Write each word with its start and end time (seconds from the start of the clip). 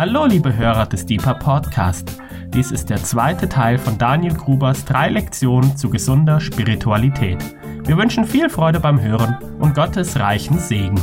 Hallo, 0.00 0.24
liebe 0.24 0.56
Hörer 0.56 0.86
des 0.86 1.04
Deeper 1.04 1.34
Podcast. 1.34 2.16
Dies 2.54 2.72
ist 2.72 2.88
der 2.88 3.04
zweite 3.04 3.50
Teil 3.50 3.76
von 3.76 3.98
Daniel 3.98 4.32
Grubers 4.32 4.86
drei 4.86 5.10
Lektionen 5.10 5.76
zu 5.76 5.90
gesunder 5.90 6.40
Spiritualität. 6.40 7.36
Wir 7.84 7.98
wünschen 7.98 8.24
viel 8.24 8.48
Freude 8.48 8.80
beim 8.80 8.98
Hören 8.98 9.36
und 9.58 9.74
Gottes 9.74 10.18
reichen 10.18 10.58
Segen. 10.58 10.98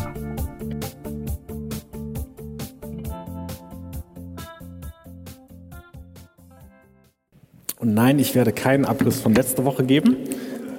Und 7.77 7.93
nein, 7.93 8.17
ich 8.17 8.33
werde 8.33 8.51
keinen 8.51 8.85
Abriss 8.85 9.21
von 9.21 9.35
letzter 9.35 9.63
Woche 9.63 9.85
geben. 9.85 10.17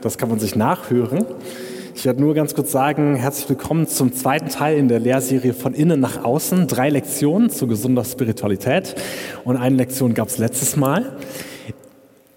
Das 0.02 0.18
kann 0.18 0.28
man 0.28 0.40
sich 0.40 0.56
nachhören. 0.56 1.24
Ich 1.98 2.04
werde 2.04 2.20
nur 2.20 2.32
ganz 2.32 2.54
kurz 2.54 2.70
sagen, 2.70 3.16
herzlich 3.16 3.48
willkommen 3.48 3.88
zum 3.88 4.12
zweiten 4.12 4.50
Teil 4.50 4.78
in 4.78 4.86
der 4.86 5.00
Lehrserie 5.00 5.52
von 5.52 5.74
innen 5.74 5.98
nach 5.98 6.22
außen. 6.22 6.68
Drei 6.68 6.90
Lektionen 6.90 7.50
zu 7.50 7.66
gesunder 7.66 8.04
Spiritualität 8.04 8.94
und 9.42 9.56
eine 9.56 9.74
Lektion 9.74 10.14
gab 10.14 10.28
es 10.28 10.38
letztes 10.38 10.76
Mal. 10.76 11.16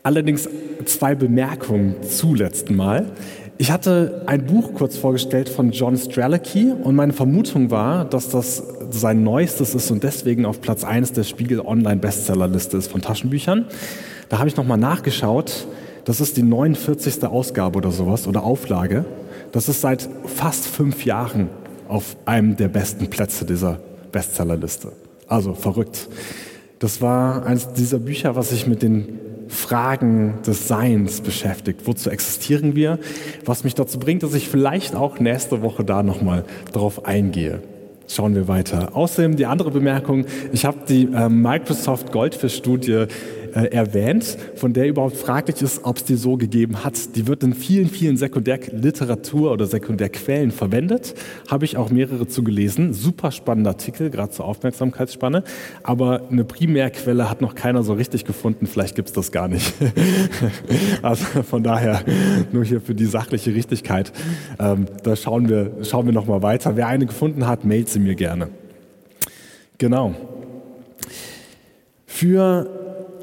Allerdings 0.01 0.49
zwei 0.85 1.13
Bemerkungen 1.13 2.01
zu 2.01 2.33
letzten 2.33 2.75
Mal. 2.75 3.11
Ich 3.59 3.69
hatte 3.69 4.23
ein 4.25 4.47
Buch 4.47 4.73
kurz 4.73 4.97
vorgestellt 4.97 5.47
von 5.47 5.69
John 5.69 5.95
Strelicky 5.95 6.71
und 6.71 6.95
meine 6.95 7.13
Vermutung 7.13 7.69
war, 7.69 8.05
dass 8.05 8.29
das 8.29 8.63
sein 8.89 9.21
neuestes 9.21 9.75
ist 9.75 9.91
und 9.91 10.01
deswegen 10.01 10.47
auf 10.47 10.59
Platz 10.61 10.83
1 10.83 11.11
der 11.11 11.23
Spiegel 11.23 11.59
Online 11.59 11.97
Bestsellerliste 11.97 12.77
ist 12.77 12.91
von 12.91 13.03
Taschenbüchern. 13.03 13.67
Da 14.27 14.39
habe 14.39 14.49
ich 14.49 14.57
nochmal 14.57 14.79
nachgeschaut. 14.79 15.67
Das 16.03 16.19
ist 16.19 16.35
die 16.35 16.41
49. 16.41 17.23
Ausgabe 17.25 17.77
oder 17.77 17.91
sowas 17.91 18.27
oder 18.27 18.41
Auflage. 18.41 19.05
Das 19.51 19.67
ist 19.67 19.81
seit 19.81 20.07
fast 20.25 20.65
fünf 20.65 21.05
Jahren 21.05 21.49
auf 21.87 22.15
einem 22.25 22.55
der 22.55 22.69
besten 22.69 23.09
Plätze 23.09 23.45
dieser 23.45 23.79
Bestsellerliste. 24.11 24.93
Also 25.27 25.53
verrückt. 25.53 26.07
Das 26.79 27.01
war 27.01 27.45
eines 27.45 27.73
dieser 27.73 27.99
Bücher, 27.99 28.35
was 28.35 28.49
sich 28.49 28.65
mit 28.65 28.81
den 28.81 29.19
Fragen 29.49 30.39
des 30.47 30.67
Seins 30.67 31.21
beschäftigt. 31.21 31.81
Wozu 31.85 32.09
existieren 32.09 32.75
wir? 32.75 32.97
Was 33.45 33.63
mich 33.65 33.75
dazu 33.75 33.99
bringt, 33.99 34.23
dass 34.23 34.33
ich 34.33 34.47
vielleicht 34.47 34.95
auch 34.95 35.19
nächste 35.19 35.61
Woche 35.61 35.83
da 35.83 36.01
nochmal 36.01 36.45
drauf 36.71 37.05
eingehe. 37.05 37.61
Schauen 38.07 38.35
wir 38.35 38.47
weiter. 38.47 38.95
Außerdem 38.95 39.35
die 39.35 39.45
andere 39.45 39.71
Bemerkung, 39.71 40.25
ich 40.51 40.65
habe 40.65 40.79
die 40.87 41.09
äh, 41.13 41.29
Microsoft 41.29 42.11
Goldfish-Studie 42.11 43.05
äh, 43.53 43.65
erwähnt, 43.67 44.37
von 44.55 44.73
der 44.73 44.87
überhaupt 44.87 45.17
fraglich 45.17 45.61
ist, 45.61 45.83
ob 45.83 45.97
es 45.97 46.03
die 46.03 46.15
so 46.15 46.37
gegeben 46.37 46.83
hat. 46.83 47.15
Die 47.15 47.27
wird 47.27 47.43
in 47.43 47.53
vielen, 47.53 47.87
vielen 47.87 48.17
Sekundärliteratur 48.17 49.51
oder 49.51 49.65
Sekundärquellen 49.65 50.51
verwendet. 50.51 51.13
Habe 51.49 51.65
ich 51.65 51.77
auch 51.77 51.89
mehrere 51.89 52.27
zu 52.27 52.43
gelesen. 52.43 52.93
Super 52.93 53.31
spannender 53.31 53.71
Artikel, 53.71 54.09
gerade 54.09 54.31
zur 54.31 54.45
Aufmerksamkeitsspanne. 54.45 55.43
Aber 55.83 56.21
eine 56.29 56.43
Primärquelle 56.43 57.29
hat 57.29 57.41
noch 57.41 57.55
keiner 57.55 57.83
so 57.83 57.93
richtig 57.93 58.25
gefunden. 58.25 58.67
Vielleicht 58.67 58.95
gibt 58.95 59.09
es 59.09 59.13
das 59.13 59.31
gar 59.31 59.47
nicht. 59.47 59.73
also 61.01 61.25
von 61.43 61.63
daher 61.63 62.01
nur 62.51 62.65
hier 62.65 62.81
für 62.81 62.95
die 62.95 63.05
sachliche 63.05 63.53
Richtigkeit. 63.53 64.11
Ähm, 64.59 64.85
da 65.03 65.15
schauen 65.15 65.49
wir, 65.49 65.71
schauen 65.83 66.05
wir 66.05 66.13
nochmal 66.13 66.41
weiter. 66.41 66.75
Wer 66.75 66.87
eine 66.87 67.05
gefunden 67.05 67.47
hat, 67.47 67.65
mailt 67.65 67.89
sie 67.89 67.99
mir 67.99 68.15
gerne. 68.15 68.49
Genau. 69.77 70.13
Für 72.05 72.80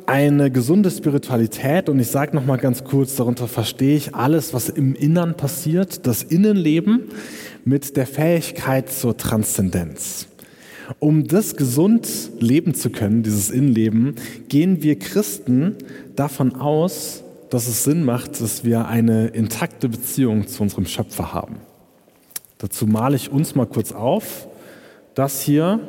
eine 0.09 0.51
gesunde 0.51 0.91
Spiritualität 0.91 1.91
und 1.91 2.01
ich 2.01 2.09
sage 2.09 2.35
noch 2.35 2.47
mal 2.47 2.57
ganz 2.57 2.83
kurz, 2.83 3.17
darunter 3.17 3.47
verstehe 3.47 3.95
ich 3.95 4.15
alles, 4.15 4.55
was 4.55 4.71
im 4.71 4.95
Innern 4.95 5.37
passiert, 5.37 6.07
das 6.07 6.23
Innenleben 6.23 7.11
mit 7.67 7.95
der 7.95 8.07
Fähigkeit 8.07 8.91
zur 8.91 9.19
Transzendenz. 9.19 10.27
Um 10.99 11.27
das 11.27 11.57
gesund 11.57 12.09
leben 12.41 12.73
zu 12.73 12.89
können, 12.89 13.23
dieses 13.23 13.51
Innenleben, 13.51 14.15
gehen 14.49 14.83
wir 14.83 14.99
Christen 14.99 15.77
davon 16.17 16.55
aus, 16.55 17.23
dass 17.51 17.69
es 17.69 17.85
Sinn 17.85 18.03
macht, 18.03 18.41
dass 18.41 18.65
wir 18.65 18.89
eine 18.89 19.27
intakte 19.29 19.91
Beziehung 19.91 20.47
zu 20.47 20.63
unserem 20.63 20.87
Schöpfer 20.87 21.35
haben. 21.35 21.57
Dazu 22.57 22.87
male 22.87 23.17
ich 23.17 23.31
uns 23.31 23.55
mal 23.55 23.67
kurz 23.67 23.93
auf. 23.93 24.49
Das 25.15 25.43
hier 25.43 25.81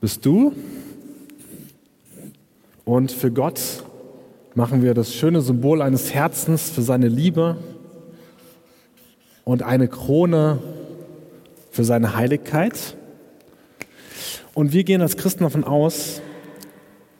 bist 0.00 0.24
du, 0.24 0.52
und 2.90 3.12
für 3.12 3.30
Gott 3.30 3.60
machen 4.56 4.82
wir 4.82 4.94
das 4.94 5.14
schöne 5.14 5.42
Symbol 5.42 5.80
eines 5.80 6.12
Herzens 6.12 6.70
für 6.70 6.82
seine 6.82 7.06
Liebe 7.06 7.56
und 9.44 9.62
eine 9.62 9.86
Krone 9.86 10.58
für 11.70 11.84
seine 11.84 12.16
Heiligkeit. 12.16 12.96
Und 14.54 14.72
wir 14.72 14.82
gehen 14.82 15.02
als 15.02 15.16
Christen 15.16 15.44
davon 15.44 15.62
aus, 15.62 16.20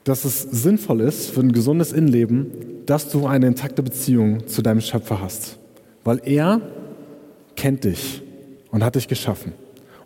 dass 0.02 0.24
es 0.24 0.42
sinnvoll 0.42 1.02
ist 1.02 1.30
für 1.30 1.38
ein 1.38 1.52
gesundes 1.52 1.92
Innenleben, 1.92 2.50
dass 2.86 3.08
du 3.08 3.28
eine 3.28 3.46
intakte 3.46 3.84
Beziehung 3.84 4.48
zu 4.48 4.62
deinem 4.62 4.80
Schöpfer 4.80 5.20
hast. 5.20 5.60
Weil 6.02 6.20
er 6.24 6.62
kennt 7.54 7.84
dich 7.84 8.22
und 8.72 8.82
hat 8.82 8.96
dich 8.96 9.06
geschaffen 9.06 9.52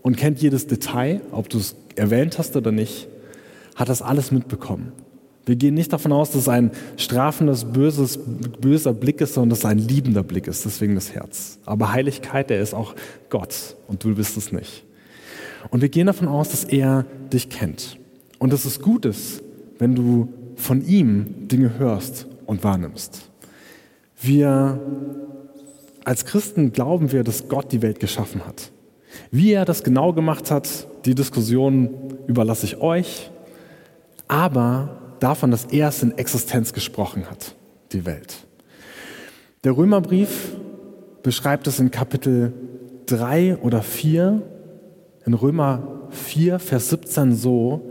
und 0.02 0.18
kennt 0.18 0.42
jedes 0.42 0.66
Detail, 0.66 1.22
ob 1.32 1.48
du 1.48 1.56
es 1.56 1.74
erwähnt 1.96 2.36
hast 2.36 2.54
oder 2.54 2.70
nicht, 2.70 3.08
hat 3.76 3.88
das 3.88 4.02
alles 4.02 4.30
mitbekommen. 4.30 4.92
Wir 5.46 5.56
gehen 5.56 5.74
nicht 5.74 5.92
davon 5.92 6.12
aus, 6.12 6.30
dass 6.30 6.42
es 6.42 6.48
ein 6.48 6.70
strafendes, 6.96 7.64
böses, 7.64 8.18
böser 8.18 8.94
Blick 8.94 9.20
ist, 9.20 9.34
sondern 9.34 9.50
dass 9.50 9.58
es 9.60 9.64
ein 9.66 9.78
liebender 9.78 10.22
Blick 10.22 10.46
ist, 10.46 10.64
deswegen 10.64 10.94
das 10.94 11.12
Herz. 11.12 11.58
Aber 11.66 11.92
Heiligkeit, 11.92 12.48
der 12.50 12.60
ist 12.60 12.74
auch 12.74 12.94
Gott 13.28 13.76
und 13.86 14.02
du 14.02 14.14
bist 14.14 14.36
es 14.36 14.52
nicht. 14.52 14.84
Und 15.70 15.82
wir 15.82 15.88
gehen 15.88 16.06
davon 16.06 16.28
aus, 16.28 16.50
dass 16.50 16.64
er 16.64 17.04
dich 17.32 17.50
kennt. 17.50 17.98
Und 18.38 18.52
dass 18.52 18.64
es 18.64 18.80
gut 18.80 19.04
ist, 19.04 19.42
wenn 19.78 19.94
du 19.94 20.28
von 20.56 20.84
ihm 20.86 21.48
Dinge 21.48 21.78
hörst 21.78 22.26
und 22.46 22.64
wahrnimmst. 22.64 23.30
Wir 24.20 24.80
als 26.04 26.26
Christen 26.26 26.72
glauben 26.72 27.12
wir, 27.12 27.24
dass 27.24 27.48
Gott 27.48 27.72
die 27.72 27.82
Welt 27.82 27.98
geschaffen 27.98 28.46
hat. 28.46 28.70
Wie 29.30 29.52
er 29.52 29.64
das 29.64 29.82
genau 29.82 30.12
gemacht 30.12 30.50
hat, 30.50 30.86
die 31.06 31.14
Diskussion 31.14 31.90
überlasse 32.26 32.66
ich 32.66 32.80
euch. 32.80 33.30
Aber 34.28 35.03
davon, 35.24 35.50
dass 35.50 35.64
er 35.64 35.88
es 35.88 36.02
in 36.02 36.16
Existenz 36.18 36.72
gesprochen 36.74 37.30
hat, 37.30 37.54
die 37.92 38.04
Welt. 38.04 38.46
Der 39.64 39.76
Römerbrief 39.76 40.54
beschreibt 41.22 41.66
es 41.66 41.80
in 41.80 41.90
Kapitel 41.90 42.52
3 43.06 43.56
oder 43.56 43.82
4, 43.82 44.42
in 45.24 45.34
Römer 45.34 46.08
4, 46.10 46.58
Vers 46.58 46.90
17 46.90 47.34
so, 47.34 47.90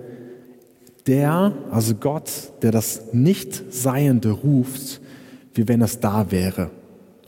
der, 1.08 1.54
also 1.72 1.96
Gott, 1.96 2.30
der 2.62 2.72
das 2.72 3.14
Nichtseiende 3.14 4.30
ruft, 4.30 5.02
wie 5.56 5.68
wenn 5.68 5.82
es 5.82 6.00
da 6.00 6.32
wäre. 6.32 6.70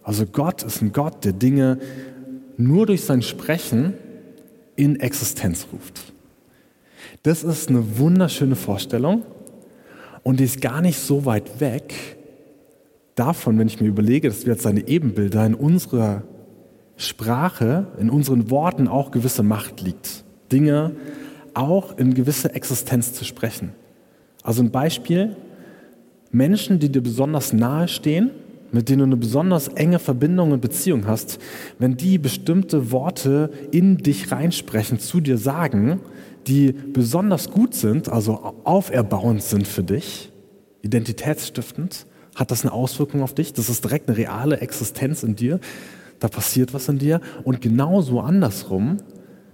Also 0.04 0.28
Gott 0.28 0.62
ist 0.62 0.84
ein 0.84 0.94
Gott, 0.94 1.26
der 1.26 1.34
Dinge 1.34 1.80
nur 2.58 2.86
durch 2.86 3.04
sein 3.04 3.24
Sprechen 3.24 3.96
in 4.76 5.00
Existenz 5.00 5.66
ruft. 5.74 6.14
Das 7.24 7.44
ist 7.44 7.70
eine 7.70 7.98
wunderschöne 7.98 8.56
Vorstellung 8.56 9.24
und 10.26 10.40
die 10.40 10.46
ist 10.46 10.60
gar 10.60 10.82
nicht 10.82 10.98
so 10.98 11.26
weit 11.26 11.60
weg 11.60 11.94
davon, 13.14 13.60
wenn 13.60 13.68
ich 13.68 13.80
mir 13.80 13.88
überlege, 13.88 14.28
dass 14.28 14.48
wir 14.48 14.54
jetzt 14.54 14.64
seine 14.64 14.88
Ebenbilder 14.88 15.46
in 15.46 15.54
unserer 15.54 16.24
Sprache, 16.98 17.86
in 18.00 18.10
unseren 18.10 18.50
Worten 18.50 18.88
auch 18.88 19.12
gewisse 19.12 19.44
Macht 19.44 19.82
liegt. 19.82 20.24
Dinge 20.52 20.94
auch 21.54 21.96
in 22.00 22.16
gewisse 22.16 22.56
Existenz 22.56 23.14
zu 23.14 23.24
sprechen. 23.24 23.74
Also 24.42 24.64
ein 24.64 24.72
Beispiel, 24.72 25.36
Menschen, 26.32 26.80
die 26.80 26.92
dir 26.92 27.04
besonders 27.04 27.54
nahe 27.54 27.88
stehen, 27.88 28.32
mit 28.72 28.90
denen 28.90 28.98
du 28.98 29.06
eine 29.06 29.18
besonders 29.18 29.68
enge 29.68 30.00
Verbindung 30.00 30.54
und 30.54 30.62
Beziehung 30.62 31.06
hast, 31.06 31.38
wenn 31.78 31.98
die 31.98 32.18
bestimmte 32.18 32.92
Worte 32.92 33.52
in 33.70 33.98
dich 34.00 34.32
reinsprechen, 34.32 35.00
zu 35.00 35.22
dir 35.22 35.38
sagen, 35.38 36.00
die 36.48 36.72
besonders 36.72 37.50
gut 37.50 37.74
sind, 37.74 38.10
also 38.10 38.56
auferbauend 38.64 39.42
sind 39.42 39.68
für 39.68 39.84
dich, 39.84 40.32
identitätsstiftend, 40.82 42.06
hat 42.36 42.52
das 42.52 42.64
eine 42.64 42.74
Auswirkung 42.74 43.22
auf 43.22 43.34
dich. 43.34 43.54
Das 43.54 43.70
ist 43.70 43.84
direkt 43.84 44.10
eine 44.10 44.18
reale 44.18 44.60
Existenz 44.60 45.24
in 45.24 45.36
dir. 45.36 45.60
Da 46.20 46.28
passiert 46.28 46.74
was 46.74 46.90
in 46.90 47.00
dir. 47.00 47.22
Und 47.44 47.62
genauso 47.62 48.20
andersrum, 48.20 48.98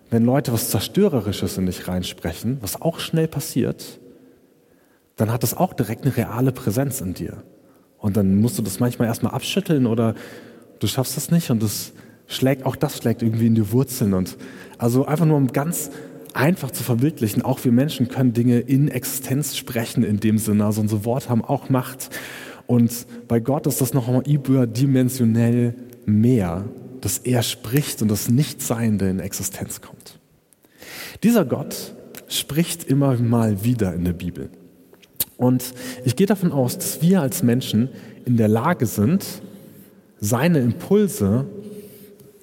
wenn 0.10 0.26
Leute 0.26 0.52
was 0.52 0.70
Zerstörerisches 0.70 1.58
in 1.58 1.68
dich 1.68 1.88
reinsprechen, 1.88 2.58
was 2.62 2.82
auch 2.82 3.00
schnell 3.00 3.28
passiert, 3.28 4.00
dann 5.16 5.32
hat 5.32 5.44
das 5.44 5.56
auch 5.56 5.74
direkt 5.74 6.04
eine 6.04 6.18
reale 6.18 6.52
Präsenz 6.52 7.02
in 7.02 7.14
dir. 7.14 7.44
Und 7.98 8.18
dann 8.18 8.42
musst 8.42 8.58
du 8.58 8.64
das 8.64 8.80
manchmal 8.80 9.08
erstmal 9.08 9.34
abschütteln 9.34 9.86
oder 9.86 10.16
du 10.80 10.88
schaffst 10.88 11.16
das 11.16 11.30
nicht 11.30 11.52
und 11.52 11.62
das 11.62 11.94
schlägt, 12.26 12.66
auch 12.66 12.76
das 12.76 12.98
schlägt 12.98 13.22
irgendwie 13.22 13.46
in 13.46 13.56
die 13.56 13.72
Wurzeln. 13.72 14.14
Und 14.16 14.38
also 14.80 15.06
einfach 15.06 15.26
nur 15.26 15.38
um 15.38 15.48
ganz 15.48 15.92
einfach 16.34 16.72
zu 16.72 16.84
verbildlichen. 16.84 17.42
Auch 17.42 17.64
wir 17.64 17.72
Menschen 17.72 18.08
können 18.08 18.34
Dinge 18.34 18.60
in 18.60 18.88
Existenz 18.88 19.56
sprechen 19.58 20.04
in 20.04 20.20
dem 20.20 20.38
Sinne. 20.38 20.66
Also 20.66 20.82
unsere 20.82 21.06
Worte 21.06 21.30
haben 21.30 21.44
auch 21.44 21.70
Macht. 21.70 22.10
Und 22.68 23.06
bei 23.28 23.40
Gott 23.40 23.68
ist 23.68 23.82
das 23.82 23.94
noch 23.94 24.08
einmal 24.08 24.28
überdimensionell 24.28 25.76
mehr, 26.06 26.66
dass 27.02 27.18
er 27.18 27.44
spricht 27.44 28.02
und 28.02 28.10
das 28.10 28.30
Nichtseiende 28.30 29.10
in 29.10 29.20
Existenz 29.20 29.82
kommt. 29.82 30.20
Dieser 31.24 31.46
Gott 31.46 31.94
spricht 32.28 32.86
immer 32.86 33.18
mal 33.18 33.64
wieder 33.64 33.94
in 33.94 34.06
der 34.06 34.14
Bibel. 34.14 34.50
Und 35.38 35.74
ich 36.06 36.16
gehe 36.16 36.28
davon 36.28 36.52
aus, 36.52 36.78
dass 36.78 37.02
wir 37.02 37.22
als 37.22 37.44
Menschen 37.44 37.90
in 38.26 38.38
der 38.38 38.48
Lage 38.48 38.86
sind, 38.86 39.26
seine 40.20 40.60
Impulse 40.60 41.46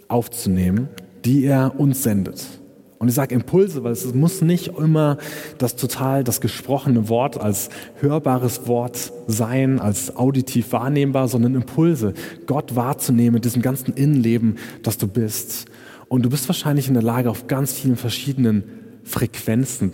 aufzunehmen, 0.09 0.89
die 1.25 1.45
er 1.45 1.79
uns 1.79 2.03
sendet. 2.03 2.58
Und 2.99 3.09
ich 3.09 3.15
sage 3.15 3.35
Impulse, 3.35 3.85
weil 3.85 3.93
es 3.93 4.13
muss 4.13 4.41
nicht 4.43 4.77
immer 4.79 5.19
das 5.59 5.77
total 5.77 6.25
das 6.25 6.41
gesprochene 6.41 7.09
Wort 7.09 7.41
als 7.41 7.71
hörbares 8.01 8.67
Wort 8.67 9.13
sein, 9.29 9.79
als 9.79 10.17
auditiv 10.17 10.73
wahrnehmbar, 10.73 11.29
sondern 11.29 11.55
Impulse, 11.55 12.15
Gott 12.47 12.75
wahrzunehmen 12.75 13.35
mit 13.35 13.45
diesem 13.45 13.63
ganzen 13.63 13.95
Innenleben, 13.95 14.57
das 14.83 14.99
du 14.99 15.07
bist. 15.07 15.67
Und 16.09 16.23
du 16.23 16.31
bist 16.31 16.49
wahrscheinlich 16.49 16.89
in 16.89 16.95
der 16.95 17.03
Lage, 17.03 17.31
auf 17.31 17.47
ganz 17.47 17.73
vielen 17.73 17.97
verschiedenen 17.97 18.65
Frequenzen 19.05 19.93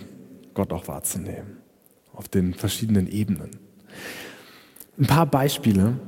Gott 0.55 0.73
auch 0.73 0.87
wahrzunehmen, 0.87 1.57
auf 2.13 2.27
den 2.27 2.53
verschiedenen 2.53 3.07
Ebenen. 3.07 3.51
Ein 4.97 5.05
paar 5.05 5.25
Beispiele, 5.25 5.99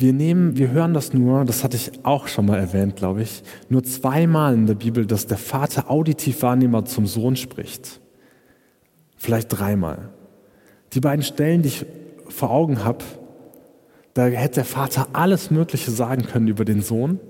wir 0.00 0.12
nehmen, 0.14 0.56
wir 0.56 0.70
hören 0.70 0.94
das 0.94 1.12
nur, 1.12 1.44
das 1.44 1.62
hatte 1.62 1.76
ich 1.76 1.92
auch 2.04 2.26
schon 2.26 2.46
mal 2.46 2.58
erwähnt, 2.58 2.96
glaube 2.96 3.22
ich, 3.22 3.42
nur 3.68 3.84
zweimal 3.84 4.54
in 4.54 4.66
der 4.66 4.74
Bibel, 4.74 5.04
dass 5.04 5.26
der 5.26 5.36
Vater 5.36 5.90
auditiv 5.90 6.42
wahrnehmbar 6.42 6.86
zum 6.86 7.06
Sohn 7.06 7.36
spricht. 7.36 8.00
Vielleicht 9.16 9.48
dreimal. 9.48 10.08
Die 10.94 11.00
beiden 11.00 11.22
Stellen, 11.22 11.62
die 11.62 11.68
ich 11.68 11.86
vor 12.28 12.50
Augen 12.50 12.82
habe, 12.84 13.04
da 14.14 14.24
hätte 14.26 14.56
der 14.56 14.64
Vater 14.64 15.08
alles 15.12 15.50
Mögliche 15.50 15.90
sagen 15.90 16.22
können 16.22 16.48
über 16.48 16.64
den 16.64 16.80
Sohn. 16.80 17.20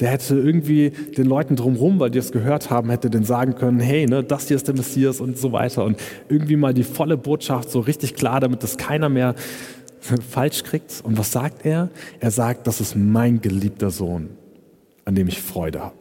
Der 0.00 0.08
hätte 0.08 0.34
irgendwie 0.34 0.90
den 0.90 1.26
Leuten 1.26 1.54
drumherum, 1.54 2.00
weil 2.00 2.10
die 2.10 2.18
es 2.18 2.32
gehört 2.32 2.70
haben, 2.70 2.90
hätte 2.90 3.10
den 3.10 3.24
sagen 3.24 3.54
können, 3.54 3.78
hey, 3.78 4.06
ne, 4.06 4.24
das 4.24 4.48
hier 4.48 4.56
ist 4.56 4.66
der 4.66 4.74
Messias 4.74 5.20
und 5.20 5.38
so 5.38 5.52
weiter. 5.52 5.84
Und 5.84 6.00
irgendwie 6.28 6.56
mal 6.56 6.74
die 6.74 6.82
volle 6.82 7.16
Botschaft 7.16 7.70
so 7.70 7.80
richtig 7.80 8.14
klar, 8.14 8.40
damit 8.40 8.62
das 8.62 8.76
keiner 8.76 9.08
mehr 9.08 9.34
falsch 10.30 10.64
kriegt. 10.64 11.00
Und 11.04 11.18
was 11.18 11.32
sagt 11.32 11.64
er? 11.64 11.90
Er 12.20 12.30
sagt, 12.30 12.66
das 12.66 12.80
ist 12.80 12.96
mein 12.96 13.40
geliebter 13.40 13.90
Sohn, 13.90 14.30
an 15.04 15.14
dem 15.14 15.28
ich 15.28 15.40
Freude 15.40 15.80
habe. 15.80 15.96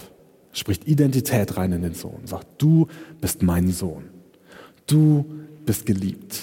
Spricht 0.53 0.87
Identität 0.87 1.55
rein 1.57 1.71
in 1.71 1.81
den 1.81 1.93
Sohn. 1.93 2.21
Sagt, 2.25 2.47
du 2.57 2.87
bist 3.21 3.41
mein 3.41 3.71
Sohn. 3.71 4.09
Du 4.87 5.25
bist 5.65 5.85
geliebt. 5.85 6.41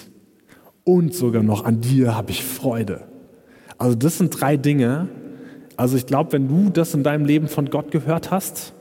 Und 0.84 1.14
sogar 1.14 1.42
noch 1.42 1.64
an 1.64 1.82
dir 1.82 2.14
habe 2.14 2.30
ich 2.30 2.42
Freude. 2.42 3.02
Also 3.76 3.94
das 3.94 4.18
sind 4.18 4.40
drei 4.40 4.56
Dinge. 4.56 5.08
Also 5.76 5.96
ich 5.96 6.06
glaube, 6.06 6.32
wenn 6.32 6.48
du 6.48 6.70
das 6.70 6.94
in 6.94 7.02
deinem 7.02 7.26
Leben 7.26 7.48
von 7.48 7.68
Gott 7.68 7.90
gehört 7.90 8.30
hast, 8.30 8.72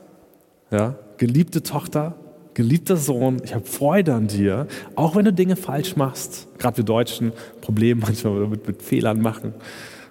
ja, 0.70 0.96
geliebte 1.18 1.62
Tochter, 1.62 2.17
geliebter 2.58 2.96
Sohn, 2.96 3.40
ich 3.44 3.54
habe 3.54 3.64
Freude 3.64 4.14
an 4.14 4.26
dir, 4.26 4.66
auch 4.96 5.14
wenn 5.14 5.24
du 5.24 5.32
Dinge 5.32 5.54
falsch 5.54 5.94
machst. 5.94 6.48
Gerade 6.58 6.78
wir 6.78 6.84
Deutschen 6.84 7.32
Probleme 7.60 8.00
manchmal 8.00 8.48
mit, 8.48 8.66
mit 8.66 8.82
Fehlern 8.82 9.20
machen. 9.20 9.54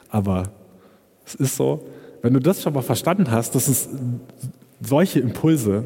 Aber 0.08 0.44
es 1.26 1.36
ist 1.36 1.58
so, 1.58 1.86
wenn 2.22 2.34
du 2.34 2.40
das 2.40 2.64
schon 2.64 2.74
mal 2.74 2.84
verstanden 2.84 3.32
hast, 3.32 3.54
dass 3.54 3.68
es 3.68 3.90
solche 4.80 5.20
Impulse, 5.20 5.84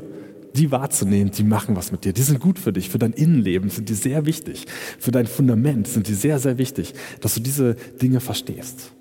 die 0.53 0.71
wahrzunehmen, 0.71 1.31
die 1.31 1.43
machen 1.43 1.75
was 1.75 1.91
mit 1.91 2.05
dir. 2.05 2.13
Die 2.13 2.21
sind 2.21 2.39
gut 2.39 2.59
für 2.59 2.71
dich, 2.71 2.91
für 2.91 2.99
dein 2.99 3.13
Innenleben 3.13 3.71
sind 3.71 3.89
die 3.89 3.95
sehr 3.95 4.27
wichtig. 4.27 4.67
Für 4.99 5.09
dein 5.09 5.25
Fundament 5.25 5.87
sind 5.87 6.07
die 6.07 6.13
sehr, 6.13 6.37
sehr 6.37 6.59
wichtig, 6.59 6.93
dass 7.21 7.33
du 7.33 7.39
diese 7.39 7.73
Dinge 7.99 8.19
verstehst. 8.19 8.91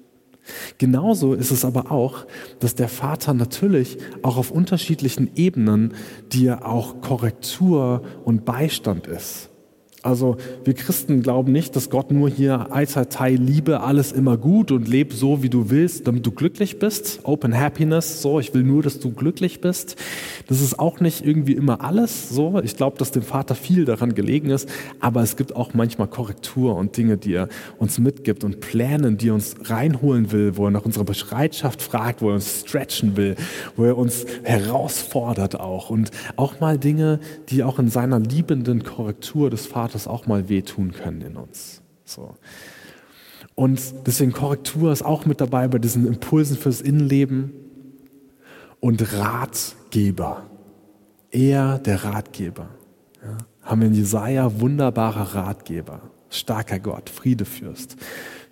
Genauso 0.79 1.35
ist 1.35 1.51
es 1.51 1.65
aber 1.65 1.93
auch, 1.93 2.27
dass 2.59 2.75
der 2.75 2.89
Vater 2.89 3.35
natürlich 3.35 3.99
auch 4.23 4.37
auf 4.37 4.51
unterschiedlichen 4.51 5.31
Ebenen 5.37 5.95
dir 6.33 6.67
auch 6.67 7.01
Korrektur 7.01 8.03
und 8.25 8.45
Beistand 8.45 9.07
ist. 9.07 9.50
Also 10.02 10.38
wir 10.64 10.73
Christen 10.73 11.23
glauben 11.23 11.52
nicht, 11.52 11.76
dass 11.76 11.91
Gott 11.91 12.11
nur 12.11 12.31
hier 12.31 12.73
Eizertei 12.73 13.32
Liebe, 13.32 13.82
alles 13.82 14.12
immer 14.12 14.38
gut 14.38 14.73
und 14.73 14.88
leb 14.88 15.12
so, 15.12 15.43
wie 15.43 15.50
du 15.50 15.69
willst, 15.69 16.06
damit 16.06 16.25
du 16.25 16.31
glücklich 16.31 16.79
bist. 16.79 17.20
Open 17.25 17.58
Happiness, 17.58 18.23
so, 18.23 18.41
ich 18.41 18.55
will 18.55 18.62
nur, 18.62 18.82
dass 18.82 18.99
du 18.99 19.11
glücklich 19.11 19.61
bist. 19.61 19.97
Das 20.47 20.62
ist 20.62 20.79
auch 20.79 21.00
nicht 21.00 21.26
irgendwie 21.26 21.52
immer 21.52 21.82
alles 21.82 22.31
so. 22.31 22.61
Ich 22.64 22.76
glaube, 22.76 22.97
dass 22.97 23.11
dem 23.11 23.23
Vater 23.23 23.55
viel 23.55 23.85
daran 23.85 24.14
gelegen 24.14 24.49
ist, 24.49 24.70
aber 25.00 25.23
es 25.23 25.37
gibt 25.37 25.55
auch 25.55 25.75
manchmal 25.75 26.08
Korrektur 26.08 26.76
und 26.76 26.96
Dinge, 26.96 27.19
die 27.19 27.35
er 27.35 27.49
uns 27.79 27.99
mitgibt 27.99 28.43
und 28.43 28.61
Pläne, 28.61 29.12
die 29.12 29.29
er 29.29 29.35
uns 29.35 29.55
reinholen 29.64 30.32
will, 30.32 30.56
wo 30.56 30.64
er 30.64 30.70
nach 30.70 30.87
unserer 30.87 31.05
Bereitschaft 31.05 31.82
fragt, 31.82 32.23
wo 32.23 32.31
er 32.31 32.37
uns 32.37 32.64
stretchen 32.67 33.19
will, 33.19 33.37
wo 33.76 33.85
er 33.85 33.99
uns 33.99 34.25
herausfordert 34.44 35.61
auch 35.61 35.91
und 35.91 36.11
auch 36.37 36.58
mal 36.58 36.79
Dinge, 36.79 37.20
die 37.50 37.62
auch 37.64 37.79
in 37.79 37.91
seiner 37.91 38.19
liebenden 38.19 38.82
Korrektur 38.82 39.50
des 39.50 39.67
Vaters 39.67 39.90
Vaters 39.91 40.07
auch 40.07 40.27
mal 40.27 40.49
wehtun 40.49 40.93
können 40.93 41.21
in 41.21 41.37
uns. 41.37 41.83
So. 42.05 42.37
Und 43.57 43.81
deswegen 44.07 44.33
Korrektur 44.33 44.93
ist 44.93 45.03
auch 45.03 45.27
mit 45.27 45.41
dabei 45.41 45.67
bei 45.67 45.79
diesen 45.79 46.07
Impulsen 46.07 46.57
fürs 46.57 46.81
Innenleben 46.81 47.53
und 48.79 49.13
Ratgeber. 49.13 50.47
Er 51.31 51.79
der 51.79 52.05
Ratgeber. 52.05 52.69
Ja. 53.23 53.39
Haben 53.63 53.81
wir 53.81 53.89
in 53.89 53.95
Jesaja 53.95 54.61
wunderbarer 54.61 55.35
Ratgeber. 55.35 56.03
Starker 56.31 56.79
Gott, 56.79 57.11
Friedefürst. 57.11 57.97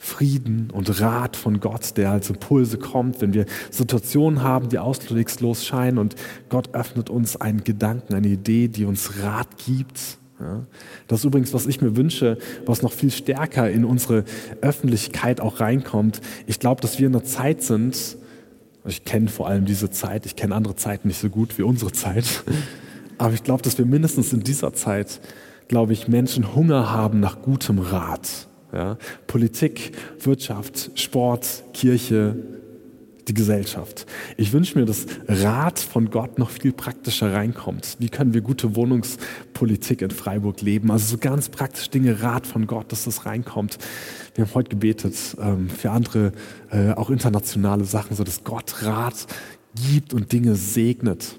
Frieden 0.01 0.71
und 0.73 1.01
Rat 1.01 1.37
von 1.37 1.59
Gott, 1.61 1.97
der 1.97 2.11
als 2.13 2.31
Impulse 2.31 2.79
kommt, 2.79 3.21
wenn 3.21 3.35
wir 3.35 3.47
Situationen 3.71 4.43
haben, 4.43 4.69
die 4.69 4.79
auswegslos 4.79 5.65
scheinen 5.65 5.99
und 5.99 6.15
Gott 6.49 6.75
öffnet 6.75 7.11
uns 7.11 7.37
einen 7.37 7.65
Gedanken, 7.65 8.15
eine 8.15 8.29
Idee, 8.29 8.69
die 8.69 8.85
uns 8.85 9.21
Rat 9.23 9.49
gibt 9.65 10.19
ja. 10.41 10.65
Das 11.09 11.21
ist 11.21 11.25
übrigens, 11.25 11.53
was 11.53 11.67
ich 11.67 11.81
mir 11.81 11.97
wünsche, 11.97 12.39
was 12.67 12.83
noch 12.83 12.93
viel 12.93 13.11
stärker 13.11 13.71
in 13.71 13.85
unsere 13.85 14.25
Öffentlichkeit 14.61 15.41
auch 15.41 15.61
reinkommt. 15.61 16.21
Ich 16.47 16.61
glaube, 16.61 16.81
dass 16.81 16.99
wir 16.99 17.07
in 17.07 17.15
einer 17.15 17.25
Zeit 17.25 17.63
sind, 17.63 18.17
ich 18.87 19.05
kenne 19.05 19.29
vor 19.29 19.49
allem 19.49 19.65
diese 19.65 19.91
Zeit, 19.91 20.27
ich 20.27 20.37
kenne 20.37 20.55
andere 20.55 20.77
Zeiten 20.77 21.09
nicht 21.09 21.21
so 21.21 21.29
gut 21.29 21.59
wie 21.59 21.63
unsere 21.63 21.93
Zeit, 21.93 22.45
aber 23.19 23.35
ich 23.35 23.43
glaube, 23.43 23.63
dass 23.63 23.79
wir 23.79 23.85
mindestens 23.85 24.33
in 24.33 24.41
dieser 24.41 24.73
Zeit, 24.73 25.21
glaube 25.67 25.93
ich, 25.93 26.09
Menschen 26.09 26.55
Hunger 26.55 26.91
haben 26.91 27.21
nach 27.21 27.43
gutem 27.43 27.79
Rat. 27.79 28.49
Ja. 28.73 28.99
Politik, 29.27 29.93
Wirtschaft, 30.21 30.91
Sport, 30.95 31.65
Kirche, 31.73 32.37
die 33.29 33.35
Gesellschaft. 33.35 34.07
Ich 34.37 34.53
wünsche 34.53 34.79
mir, 34.79 34.85
dass 34.85 35.07
Rat 35.29 35.79
von 35.79 36.11
Gott 36.11 36.39
noch 36.39 36.51
viel 36.51 36.73
praktischer 36.73 37.33
reinkommt. 37.33 37.97
Wie 37.99 38.09
können 38.09 38.35
wir 38.35 38.41
gute 38.41 38.75
Wohnungspolitik 38.75 40.03
in 40.03 40.11
Freiburg 40.11 40.61
leben? 40.63 40.91
Also 40.91 41.17
so 41.17 41.19
ganz 41.19 41.49
praktisch 41.49 41.91
Dinge, 41.91 42.23
Rat 42.23 42.47
von 42.47 42.67
Gott, 42.67 42.93
dass 42.93 43.05
das 43.05 43.27
reinkommt. 43.27 43.79
Wir 44.35 44.45
haben 44.45 44.55
heute 44.55 44.71
gebetet 44.71 45.17
ähm, 45.41 45.69
für 45.69 45.91
andere, 45.91 46.33
äh, 46.71 46.93
auch 46.93 47.11
internationale 47.11 47.85
Sachen, 47.85 48.17
so 48.17 48.25
dass 48.25 48.45
Gott 48.45 48.83
Rat 48.83 49.27
gibt 49.75 50.15
und 50.15 50.33
Dinge 50.33 50.55
segnet. 50.55 51.39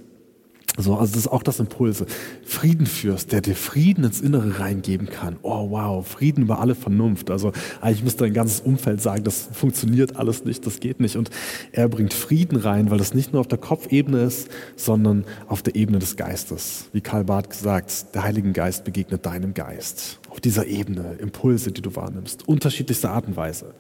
So, 0.82 0.96
also 0.96 1.12
das 1.14 1.26
ist 1.26 1.28
auch 1.28 1.44
das 1.44 1.60
Impulse. 1.60 2.06
Frieden 2.46 2.86
führst, 2.86 3.34
der 3.34 3.42
dir 3.42 3.56
Frieden 3.56 4.06
ins 4.06 4.22
Innere 4.22 4.60
reingeben 4.60 5.10
kann. 5.10 5.38
Oh 5.42 5.72
wow, 5.72 6.08
Frieden 6.08 6.44
über 6.44 6.60
alle 6.60 6.74
Vernunft. 6.74 7.30
Also 7.32 7.52
eigentlich 7.82 8.04
müsste 8.04 8.24
dein 8.24 8.34
ganzes 8.34 8.62
Umfeld 8.62 9.02
sagen, 9.02 9.26
das 9.26 9.50
funktioniert 9.52 10.16
alles 10.16 10.46
nicht, 10.46 10.66
das 10.66 10.80
geht 10.80 11.02
nicht. 11.02 11.18
Und 11.18 11.32
er 11.74 11.90
bringt 11.90 12.14
Frieden 12.14 12.56
rein, 12.58 12.92
weil 12.92 12.98
das 12.98 13.14
nicht 13.14 13.34
nur 13.34 13.42
auf 13.42 13.48
der 13.48 13.58
Kopfebene 13.58 14.22
ist, 14.22 14.48
sondern 14.78 15.26
auf 15.48 15.62
der 15.62 15.76
Ebene 15.76 16.00
des 16.00 16.16
Geistes. 16.16 16.86
Wie 16.94 17.02
Karl 17.02 17.26
Barth 17.26 17.50
gesagt, 17.50 18.16
der 18.16 18.24
Heilige 18.24 18.52
Geist 18.54 18.86
begegnet 18.86 19.26
deinem 19.26 19.54
Geist 19.54 20.19
auf 20.30 20.40
dieser 20.40 20.68
Ebene, 20.68 21.16
Impulse, 21.20 21.72
die 21.72 21.82
du 21.82 21.96
wahrnimmst, 21.96 22.48
unterschiedlichste 22.48 23.10
Art 23.10 23.28
und 23.28 23.36
Weise. 23.36 23.74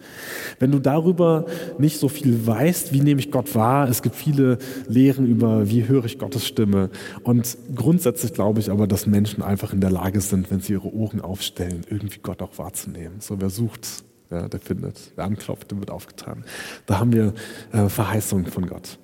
Wenn 0.60 0.72
du 0.72 0.80
darüber 0.80 1.46
nicht 1.78 2.00
so 2.00 2.10
viel 2.10 2.46
weißt, 2.46 2.94
wie 2.94 3.02
nehme 3.02 3.20
ich 3.20 3.32
Gott 3.32 3.56
wahr, 3.56 3.88
es 3.88 4.02
gibt 4.02 4.16
viele 4.16 4.58
Lehren 4.88 5.28
über, 5.28 5.70
wie 5.70 5.88
höre 5.88 6.06
ich 6.06 6.20
Gottes 6.20 6.48
Stimme. 6.48 6.90
Und 7.24 7.58
grundsätzlich 7.76 8.34
glaube 8.34 8.60
ich 8.60 8.72
aber, 8.72 8.88
dass 8.88 9.06
Menschen 9.06 9.44
einfach 9.44 9.74
in 9.74 9.82
der 9.82 9.92
Lage 9.92 10.22
sind, 10.22 10.52
wenn 10.52 10.60
sie 10.60 10.74
ihre 10.74 10.94
Ohren 10.94 11.22
aufstellen, 11.22 11.82
irgendwie 11.90 12.20
Gott 12.22 12.42
auch 12.42 12.58
wahrzunehmen. 12.58 13.20
So 13.20 13.40
wer 13.40 13.50
sucht, 13.50 14.04
ja, 14.32 14.48
der 14.48 14.60
findet, 14.60 15.12
wer 15.16 15.26
anklopft, 15.26 15.72
dem 15.72 15.80
wird 15.80 15.92
aufgetan. 15.92 16.44
Da 16.86 17.00
haben 17.00 17.14
wir 17.14 17.34
äh, 17.72 17.90
Verheißungen 17.90 18.48
von 18.48 18.68
Gott. 18.68 19.00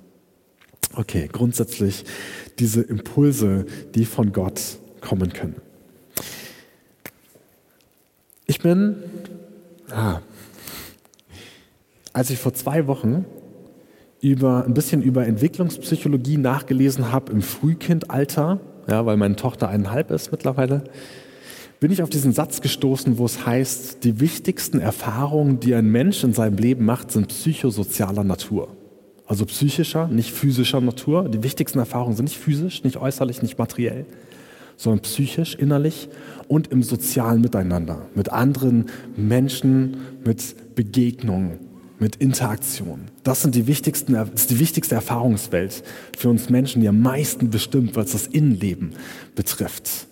Okay, 0.94 1.28
grundsätzlich 1.30 2.04
diese 2.58 2.80
Impulse, 2.80 3.66
die 3.94 4.04
von 4.04 4.32
Gott 4.32 4.60
kommen 5.00 5.32
können. 5.32 5.56
Ich 8.48 8.60
bin, 8.60 8.94
ah, 9.90 10.20
als 12.12 12.30
ich 12.30 12.38
vor 12.38 12.54
zwei 12.54 12.86
Wochen 12.86 13.24
über, 14.20 14.64
ein 14.64 14.72
bisschen 14.72 15.02
über 15.02 15.26
Entwicklungspsychologie 15.26 16.36
nachgelesen 16.36 17.10
habe 17.10 17.32
im 17.32 17.42
Frühkindalter, 17.42 18.60
ja, 18.88 19.04
weil 19.04 19.16
meine 19.16 19.34
Tochter 19.34 19.68
eineinhalb 19.68 20.12
ist 20.12 20.30
mittlerweile, 20.30 20.84
bin 21.80 21.90
ich 21.90 22.02
auf 22.02 22.08
diesen 22.08 22.32
Satz 22.32 22.60
gestoßen, 22.60 23.18
wo 23.18 23.24
es 23.24 23.44
heißt, 23.44 24.04
die 24.04 24.20
wichtigsten 24.20 24.78
Erfahrungen, 24.78 25.58
die 25.58 25.74
ein 25.74 25.90
Mensch 25.90 26.22
in 26.22 26.32
seinem 26.32 26.56
Leben 26.56 26.84
macht, 26.84 27.10
sind 27.10 27.28
psychosozialer 27.28 28.22
Natur. 28.22 28.68
Also 29.26 29.44
psychischer, 29.44 30.06
nicht 30.06 30.30
physischer 30.30 30.80
Natur. 30.80 31.28
Die 31.28 31.42
wichtigsten 31.42 31.80
Erfahrungen 31.80 32.14
sind 32.14 32.26
nicht 32.26 32.38
physisch, 32.38 32.84
nicht 32.84 32.96
äußerlich, 32.96 33.42
nicht 33.42 33.58
materiell, 33.58 34.06
sondern 34.76 35.00
psychisch, 35.00 35.54
innerlich 35.54 36.08
und 36.48 36.68
im 36.68 36.82
sozialen 36.82 37.40
Miteinander, 37.40 38.06
mit 38.14 38.30
anderen 38.30 38.86
Menschen, 39.16 39.96
mit 40.24 40.74
Begegnungen, 40.74 41.58
mit 41.98 42.16
Interaktion. 42.16 43.00
Das, 43.22 43.42
sind 43.42 43.54
die 43.54 43.66
wichtigsten, 43.66 44.12
das 44.12 44.28
ist 44.34 44.50
die 44.50 44.58
wichtigste 44.58 44.94
Erfahrungswelt 44.94 45.82
für 46.16 46.28
uns 46.28 46.50
Menschen, 46.50 46.82
die 46.82 46.88
am 46.88 47.00
meisten 47.00 47.50
bestimmt, 47.50 47.96
was 47.96 48.12
das 48.12 48.26
Innenleben 48.26 48.92
betrifft. 49.34 50.06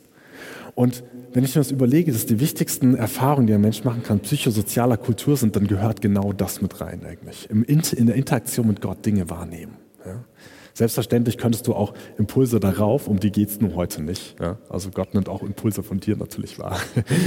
Und 0.74 1.04
wenn 1.32 1.44
ich 1.44 1.54
mir 1.54 1.60
das 1.60 1.70
überlege, 1.70 2.12
dass 2.12 2.26
die 2.26 2.40
wichtigsten 2.40 2.94
Erfahrungen, 2.94 3.46
die 3.46 3.54
ein 3.54 3.60
Mensch 3.60 3.84
machen 3.84 4.02
kann, 4.02 4.20
psychosozialer 4.20 4.96
Kultur 4.96 5.36
sind, 5.36 5.56
dann 5.56 5.66
gehört 5.66 6.00
genau 6.00 6.32
das 6.32 6.62
mit 6.62 6.80
rein 6.80 7.04
eigentlich. 7.04 7.48
in 7.50 8.06
der 8.06 8.14
Interaktion 8.14 8.68
mit 8.68 8.80
Gott 8.80 9.04
Dinge 9.04 9.28
wahrnehmen. 9.30 9.74
Ja? 10.04 10.24
Selbstverständlich 10.74 11.38
könntest 11.38 11.68
du 11.68 11.74
auch 11.74 11.94
Impulse 12.18 12.58
darauf, 12.58 13.06
um 13.06 13.20
die 13.20 13.30
geht 13.30 13.48
es 13.48 13.60
nur 13.60 13.76
heute 13.76 14.02
nicht. 14.02 14.38
Ja? 14.40 14.58
Also 14.68 14.90
Gott 14.90 15.14
nimmt 15.14 15.28
auch 15.28 15.42
Impulse 15.42 15.84
von 15.84 16.00
dir 16.00 16.16
natürlich 16.16 16.58
wahr. 16.58 16.80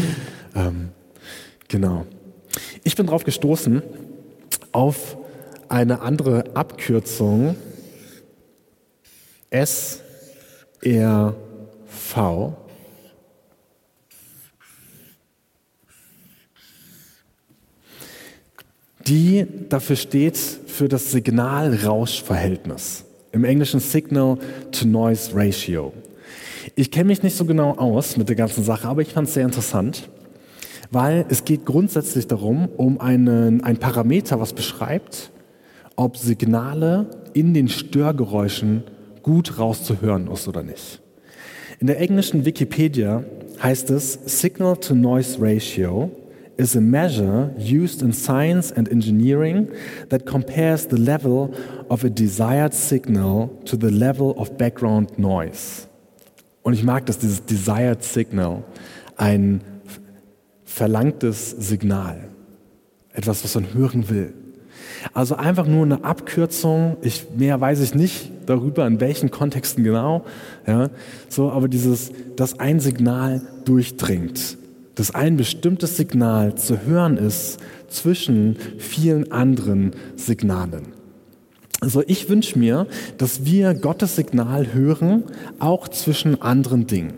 ähm, 0.55 0.89
genau. 1.69 2.05
Ich 2.83 2.95
bin 2.95 3.05
darauf 3.05 3.23
gestoßen, 3.23 3.81
auf 4.73 5.17
eine 5.69 6.01
andere 6.01 6.55
Abkürzung 6.55 7.55
SRV. 9.49 10.01
die 19.07 19.47
dafür 19.69 19.95
steht 19.95 20.37
für 20.37 20.89
das 20.89 21.11
Signal-Rausch-Verhältnis. 21.11 23.06
Im 23.37 23.43
Englischen 23.43 23.79
Signal-to-Noise-Ratio. 23.79 25.93
Ich 26.75 26.91
kenne 26.91 27.05
mich 27.05 27.23
nicht 27.23 27.37
so 27.37 27.45
genau 27.45 27.77
aus 27.77 28.17
mit 28.17 28.27
der 28.27 28.35
ganzen 28.35 28.63
Sache, 28.63 28.87
aber 28.87 29.01
ich 29.01 29.09
fand 29.09 29.27
es 29.27 29.35
sehr 29.35 29.45
interessant 29.45 30.09
weil 30.91 31.25
es 31.29 31.45
geht 31.45 31.65
grundsätzlich 31.65 32.27
darum, 32.27 32.69
um 32.77 32.99
einen, 32.99 33.63
ein 33.63 33.77
Parameter, 33.77 34.39
was 34.39 34.53
beschreibt, 34.53 35.31
ob 35.95 36.17
Signale 36.17 37.07
in 37.33 37.53
den 37.53 37.67
Störgeräuschen 37.67 38.83
gut 39.23 39.59
rauszuhören 39.59 40.29
ist 40.31 40.47
oder 40.47 40.63
nicht. 40.63 41.01
In 41.79 41.87
der 41.87 41.99
englischen 41.99 42.45
Wikipedia 42.45 43.23
heißt 43.61 43.89
es 43.89 44.19
Signal-to-Noise 44.25 45.37
Ratio 45.41 46.11
is 46.57 46.75
a 46.75 46.81
measure 46.81 47.53
used 47.57 48.01
in 48.01 48.11
science 48.11 48.71
and 48.71 48.89
engineering 48.91 49.71
that 50.09 50.25
compares 50.25 50.87
the 50.87 50.97
level 50.97 51.53
of 51.89 52.03
a 52.03 52.09
desired 52.09 52.73
signal 52.73 53.49
to 53.65 53.77
the 53.77 53.91
level 53.91 54.31
of 54.37 54.57
background 54.57 55.17
noise. 55.17 55.87
Und 56.63 56.73
ich 56.73 56.83
mag, 56.83 57.05
dass 57.05 57.19
dieses 57.19 57.45
desired 57.45 58.03
signal 58.03 58.63
ein 59.15 59.61
verlangtes 60.65 61.51
Signal. 61.51 62.29
Etwas, 63.13 63.43
was 63.43 63.55
man 63.55 63.73
hören 63.73 64.09
will. 64.09 64.33
Also 65.13 65.35
einfach 65.35 65.65
nur 65.65 65.85
eine 65.85 66.03
Abkürzung. 66.03 66.97
Ich, 67.01 67.27
mehr 67.35 67.59
weiß 67.61 67.81
ich 67.81 67.95
nicht 67.95 68.31
darüber, 68.45 68.85
in 68.85 68.99
welchen 68.99 69.31
Kontexten 69.31 69.83
genau. 69.83 70.25
Ja, 70.65 70.89
so, 71.29 71.51
aber 71.51 71.67
dieses, 71.67 72.11
dass 72.35 72.59
ein 72.59 72.79
Signal 72.79 73.41
durchdringt, 73.65 74.57
dass 74.97 75.15
ein 75.15 75.37
bestimmtes 75.37 75.95
Signal 75.95 76.55
zu 76.55 76.81
hören 76.81 77.17
ist 77.17 77.59
zwischen 77.87 78.57
vielen 78.77 79.31
anderen 79.31 79.91
Signalen. 80.15 80.87
Also 81.79 82.03
ich 82.07 82.27
wünsche 82.27 82.57
mir, 82.57 82.87
dass 83.17 83.45
wir 83.45 83.75
Gottes 83.75 84.15
Signal 84.15 84.73
hören, 84.73 85.23
auch 85.59 85.87
zwischen 85.87 86.41
anderen 86.41 86.87
Dingen. 86.87 87.13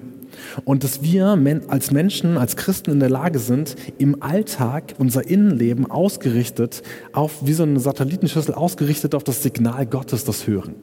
Und 0.65 0.83
dass 0.83 1.01
wir 1.01 1.38
als 1.67 1.91
Menschen, 1.91 2.38
als 2.38 2.55
Christen 2.55 2.91
in 2.91 3.00
der 3.00 3.09
Lage 3.09 3.39
sind, 3.39 3.75
im 3.98 4.21
Alltag 4.21 4.95
unser 4.98 5.27
Innenleben 5.27 5.89
ausgerichtet 5.89 6.81
auf, 7.13 7.45
wie 7.45 7.53
so 7.53 7.63
eine 7.63 7.79
Satellitenschüssel 7.79 8.53
ausgerichtet 8.53 9.15
auf 9.15 9.24
das 9.24 9.41
Signal 9.43 9.86
Gottes, 9.86 10.25
das 10.25 10.48
Hören. 10.48 10.75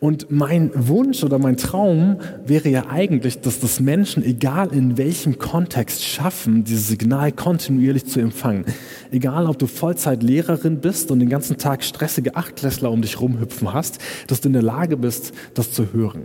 Und 0.00 0.30
mein 0.30 0.70
Wunsch 0.74 1.22
oder 1.22 1.38
mein 1.38 1.56
Traum 1.56 2.18
wäre 2.46 2.68
ja 2.68 2.86
eigentlich, 2.88 3.40
dass 3.40 3.60
das 3.60 3.80
Menschen, 3.80 4.24
egal 4.24 4.72
in 4.72 4.96
welchem 4.96 5.38
Kontext, 5.38 6.04
schaffen, 6.04 6.64
dieses 6.64 6.88
Signal 6.88 7.32
kontinuierlich 7.32 8.06
zu 8.06 8.20
empfangen. 8.20 8.64
Egal, 9.10 9.46
ob 9.46 9.58
du 9.58 9.66
Vollzeitlehrerin 9.66 10.80
bist 10.80 11.10
und 11.10 11.20
den 11.20 11.28
ganzen 11.28 11.58
Tag 11.58 11.84
stressige 11.84 12.36
Achtklässler 12.36 12.90
um 12.90 13.02
dich 13.02 13.20
rumhüpfen 13.20 13.72
hast, 13.72 13.98
dass 14.26 14.40
du 14.40 14.48
in 14.48 14.54
der 14.54 14.62
Lage 14.62 14.96
bist, 14.96 15.32
das 15.54 15.72
zu 15.72 15.92
hören. 15.92 16.22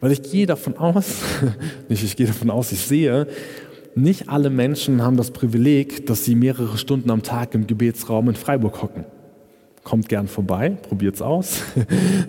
Weil 0.00 0.12
ich 0.12 0.22
gehe 0.22 0.46
davon 0.46 0.76
aus, 0.76 1.22
nicht 1.88 2.04
ich 2.04 2.16
gehe 2.16 2.26
davon 2.26 2.50
aus, 2.50 2.72
ich 2.72 2.80
sehe, 2.80 3.26
nicht 3.96 4.28
alle 4.28 4.50
Menschen 4.50 5.02
haben 5.02 5.16
das 5.16 5.32
Privileg, 5.32 6.06
dass 6.06 6.24
sie 6.24 6.36
mehrere 6.36 6.78
Stunden 6.78 7.10
am 7.10 7.22
Tag 7.22 7.54
im 7.54 7.66
Gebetsraum 7.66 8.28
in 8.28 8.36
Freiburg 8.36 8.82
hocken. 8.82 9.04
Kommt 9.82 10.08
gern 10.08 10.28
vorbei, 10.28 10.70
probiert's 10.70 11.22
aus 11.22 11.62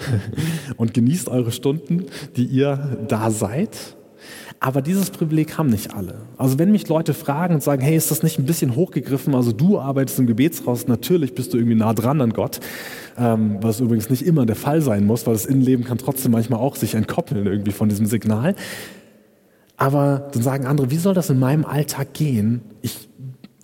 und 0.77 0.93
genießt 0.93 1.27
eure 1.27 1.51
Stunden, 1.51 2.05
die 2.35 2.45
ihr 2.45 3.05
da 3.07 3.29
seid. 3.29 3.95
Aber 4.63 4.83
dieses 4.83 5.09
Privileg 5.09 5.57
haben 5.57 5.69
nicht 5.69 5.95
alle. 5.95 6.19
Also 6.37 6.59
wenn 6.59 6.71
mich 6.71 6.87
Leute 6.87 7.15
fragen 7.15 7.55
und 7.55 7.63
sagen, 7.63 7.81
hey, 7.81 7.95
ist 7.95 8.11
das 8.11 8.21
nicht 8.21 8.37
ein 8.37 8.45
bisschen 8.45 8.75
hochgegriffen? 8.75 9.33
Also 9.33 9.51
du 9.51 9.79
arbeitest 9.79 10.19
im 10.19 10.27
Gebetshaus, 10.27 10.87
natürlich 10.87 11.33
bist 11.33 11.53
du 11.53 11.57
irgendwie 11.57 11.75
nah 11.75 11.93
dran 11.93 12.21
an 12.21 12.31
Gott, 12.31 12.59
ähm, 13.17 13.57
was 13.61 13.79
übrigens 13.79 14.11
nicht 14.11 14.23
immer 14.23 14.45
der 14.45 14.55
Fall 14.55 14.81
sein 14.81 15.07
muss, 15.07 15.25
weil 15.25 15.33
das 15.33 15.47
Innenleben 15.47 15.83
kann 15.83 15.97
trotzdem 15.97 16.31
manchmal 16.31 16.59
auch 16.59 16.75
sich 16.75 16.93
entkoppeln 16.93 17.47
irgendwie 17.47 17.71
von 17.71 17.89
diesem 17.89 18.05
Signal. 18.05 18.55
Aber 19.77 20.29
dann 20.31 20.43
sagen 20.43 20.67
andere, 20.67 20.91
wie 20.91 20.97
soll 20.97 21.15
das 21.15 21.31
in 21.31 21.39
meinem 21.39 21.65
Alltag 21.65 22.13
gehen? 22.13 22.61
Ich 22.83 23.09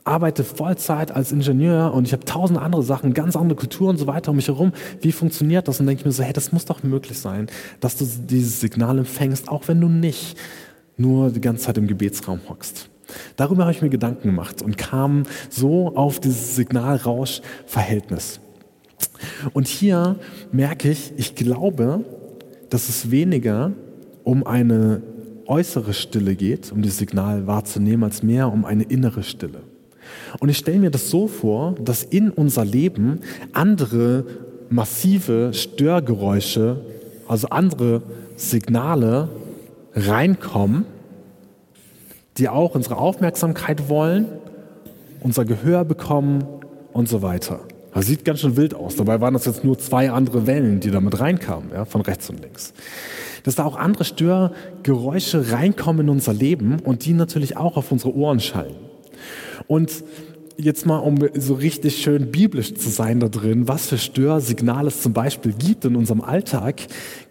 arbeite 0.08 0.44
Vollzeit 0.44 1.12
als 1.12 1.32
Ingenieur 1.32 1.94
und 1.94 2.08
ich 2.08 2.14
habe 2.14 2.26
tausend 2.26 2.60
andere 2.60 2.82
Sachen, 2.82 3.14
ganz 3.14 3.36
andere 3.36 3.58
Kulturen 3.58 3.92
und 3.92 3.98
so 3.98 4.08
weiter 4.08 4.32
um 4.32 4.38
mich 4.38 4.48
herum. 4.48 4.72
Wie 5.02 5.12
funktioniert 5.12 5.68
das? 5.68 5.80
Und 5.80 5.88
denke 5.88 6.02
ich 6.02 6.06
mir 6.06 6.12
so, 6.12 6.24
hey, 6.24 6.34
das 6.34 6.52
muss 6.52 6.66
doch 6.66 6.82
möglich 6.84 7.20
sein, 7.20 7.48
dass 7.80 7.98
du 7.98 8.06
dieses 8.06 8.60
Signal 8.62 9.00
empfängst, 9.00 9.50
auch 9.50 9.68
wenn 9.68 9.82
du 9.82 9.90
nicht 9.90 10.38
nur 10.96 11.30
die 11.30 11.42
ganze 11.42 11.66
Zeit 11.66 11.78
im 11.78 11.88
Gebetsraum 11.88 12.40
hockst. 12.50 12.90
Darüber 13.36 13.64
habe 13.64 13.72
ich 13.72 13.82
mir 13.82 13.90
Gedanken 13.90 14.30
gemacht 14.30 14.62
und 14.62 14.78
kam 14.78 15.24
so 15.50 15.96
auf 15.96 16.20
dieses 16.20 16.56
Signal-Rausch-Verhältnis. 16.56 18.40
Und 19.54 19.68
hier 19.68 20.18
merke 20.52 20.90
ich, 20.90 21.14
ich 21.18 21.36
glaube, 21.36 22.04
dass 22.70 22.90
es 22.90 23.12
weniger 23.12 23.72
um 24.24 24.46
eine 24.46 25.02
äußere 25.46 25.94
Stille 25.94 26.36
geht, 26.36 26.72
um 26.72 26.82
das 26.82 26.98
Signal 26.98 27.48
wahrzunehmen, 27.48 28.04
als 28.04 28.24
mehr 28.24 28.52
um 28.52 28.66
eine 28.66 28.84
innere 28.84 29.24
Stille. 29.24 29.62
Und 30.40 30.50
ich 30.50 30.58
stelle 30.58 30.80
mir 30.80 30.92
das 30.92 31.10
so 31.10 31.28
vor, 31.28 31.76
dass 31.84 32.04
in 32.04 32.30
unser 32.30 32.66
Leben 32.66 33.22
andere 33.54 34.26
massive 34.70 35.54
Störgeräusche, 35.54 36.82
also 37.28 37.50
andere 37.50 38.02
Signale 38.36 39.30
reinkommen, 39.94 40.86
die 42.38 42.50
auch 42.50 42.76
unsere 42.76 42.98
Aufmerksamkeit 42.98 43.90
wollen, 43.90 44.26
unser 45.22 45.46
Gehör 45.46 45.84
bekommen 45.86 46.44
und 46.94 47.10
so 47.10 47.22
weiter. 47.22 47.62
Das 47.94 48.06
sieht 48.06 48.26
ganz 48.26 48.42
schön 48.42 48.56
wild 48.56 48.76
aus. 48.76 48.96
Dabei 48.96 49.22
waren 49.22 49.34
das 49.34 49.46
jetzt 49.46 49.64
nur 49.64 49.80
zwei 49.80 50.12
andere 50.12 50.46
Wellen, 50.46 50.80
die 50.80 50.92
damit 50.92 51.20
reinkamen, 51.20 51.72
ja, 51.74 51.86
von 51.86 52.02
rechts 52.02 52.30
und 52.30 52.40
links. 52.40 52.74
Dass 53.44 53.56
da 53.56 53.66
auch 53.66 53.76
andere 53.76 54.04
Störgeräusche 54.04 55.52
reinkommen 55.52 56.02
in 56.02 56.10
unser 56.10 56.34
Leben 56.34 56.80
und 56.80 57.06
die 57.06 57.14
natürlich 57.14 57.58
auch 57.58 57.76
auf 57.76 57.92
unsere 57.92 58.16
Ohren 58.16 58.40
schallen. 58.40 58.76
Und 59.68 60.04
jetzt 60.58 60.86
mal, 60.86 60.98
um 60.98 61.18
so 61.36 61.54
richtig 61.54 61.98
schön 61.98 62.32
biblisch 62.32 62.74
zu 62.74 62.90
sein 62.90 63.20
da 63.20 63.30
drin, 63.30 63.68
was 63.68 63.88
für 63.88 63.98
Störsignale 63.98 64.88
es 64.88 65.02
zum 65.02 65.14
Beispiel 65.14 65.54
gibt 65.54 65.86
in 65.86 65.96
unserem 65.96 66.22
Alltag, 66.22 66.82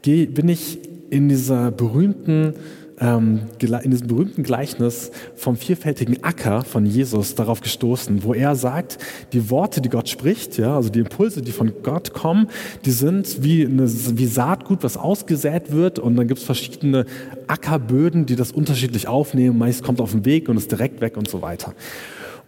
bin 0.05 0.49
ich 0.49 0.79
in 1.11 1.29
dieser 1.29 1.71
berühmten 1.71 2.55
ähm, 2.99 3.41
in 3.61 3.91
diesem 3.91 4.07
berühmten 4.07 4.43
Gleichnis 4.43 5.11
vom 5.35 5.57
vielfältigen 5.57 6.25
Acker 6.25 6.65
von 6.65 6.87
Jesus 6.87 7.35
darauf 7.35 7.61
gestoßen, 7.61 8.25
wo 8.25 8.33
er 8.33 8.57
sagt, 8.57 8.99
die 9.33 9.51
Worte, 9.51 9.81
die 9.81 9.89
Gott 9.89 10.09
spricht, 10.09 10.57
ja, 10.57 10.77
also 10.77 10.89
die 10.89 11.01
Impulse, 11.01 11.43
die 11.43 11.53
von 11.53 11.73
Gott 11.83 12.15
kommen, 12.15 12.49
die 12.85 12.91
sind 12.91 13.43
wie, 13.43 13.67
eine, 13.67 13.87
wie 13.87 14.27
Saatgut, 14.27 14.83
was 14.83 14.97
ausgesät 14.97 15.73
wird 15.73 15.99
und 15.99 16.17
dann 16.17 16.27
gibt 16.27 16.41
es 16.41 16.47
verschiedene 16.47 17.05
Ackerböden, 17.47 18.27
die 18.27 18.37
das 18.37 18.53
unterschiedlich 18.53 19.09
aufnehmen. 19.09 19.59
Meist 19.59 19.83
kommt 19.83 20.01
auf 20.01 20.13
den 20.13 20.25
Weg 20.25 20.49
und 20.49 20.57
ist 20.57 20.71
direkt 20.71 21.01
weg 21.01 21.17
und 21.17 21.29
so 21.29 21.43
weiter. 21.43 21.75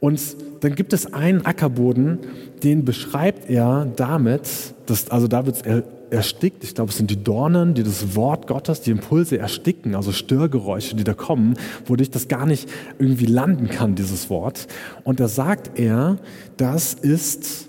Und 0.00 0.20
dann 0.60 0.74
gibt 0.74 0.92
es 0.92 1.12
einen 1.12 1.44
Ackerboden, 1.44 2.18
den 2.62 2.84
beschreibt 2.84 3.50
er 3.50 3.86
damit, 3.96 4.48
dass, 4.86 5.10
also 5.10 5.28
da 5.28 5.46
wird 5.46 5.56
es 5.56 5.82
erstickt. 6.10 6.64
Ich 6.64 6.74
glaube, 6.74 6.90
es 6.90 6.96
sind 6.96 7.10
die 7.10 7.22
Dornen, 7.22 7.74
die 7.74 7.82
das 7.82 8.16
Wort 8.16 8.46
Gottes, 8.46 8.80
die 8.80 8.90
Impulse 8.90 9.38
ersticken, 9.38 9.94
also 9.94 10.12
Störgeräusche, 10.12 10.96
die 10.96 11.04
da 11.04 11.14
kommen, 11.14 11.54
wodurch 11.86 12.10
das 12.10 12.28
gar 12.28 12.46
nicht 12.46 12.68
irgendwie 12.98 13.26
landen 13.26 13.68
kann, 13.68 13.94
dieses 13.94 14.30
Wort. 14.30 14.68
Und 15.04 15.20
da 15.20 15.28
sagt 15.28 15.78
er, 15.78 16.18
das 16.56 16.94
ist 16.94 17.68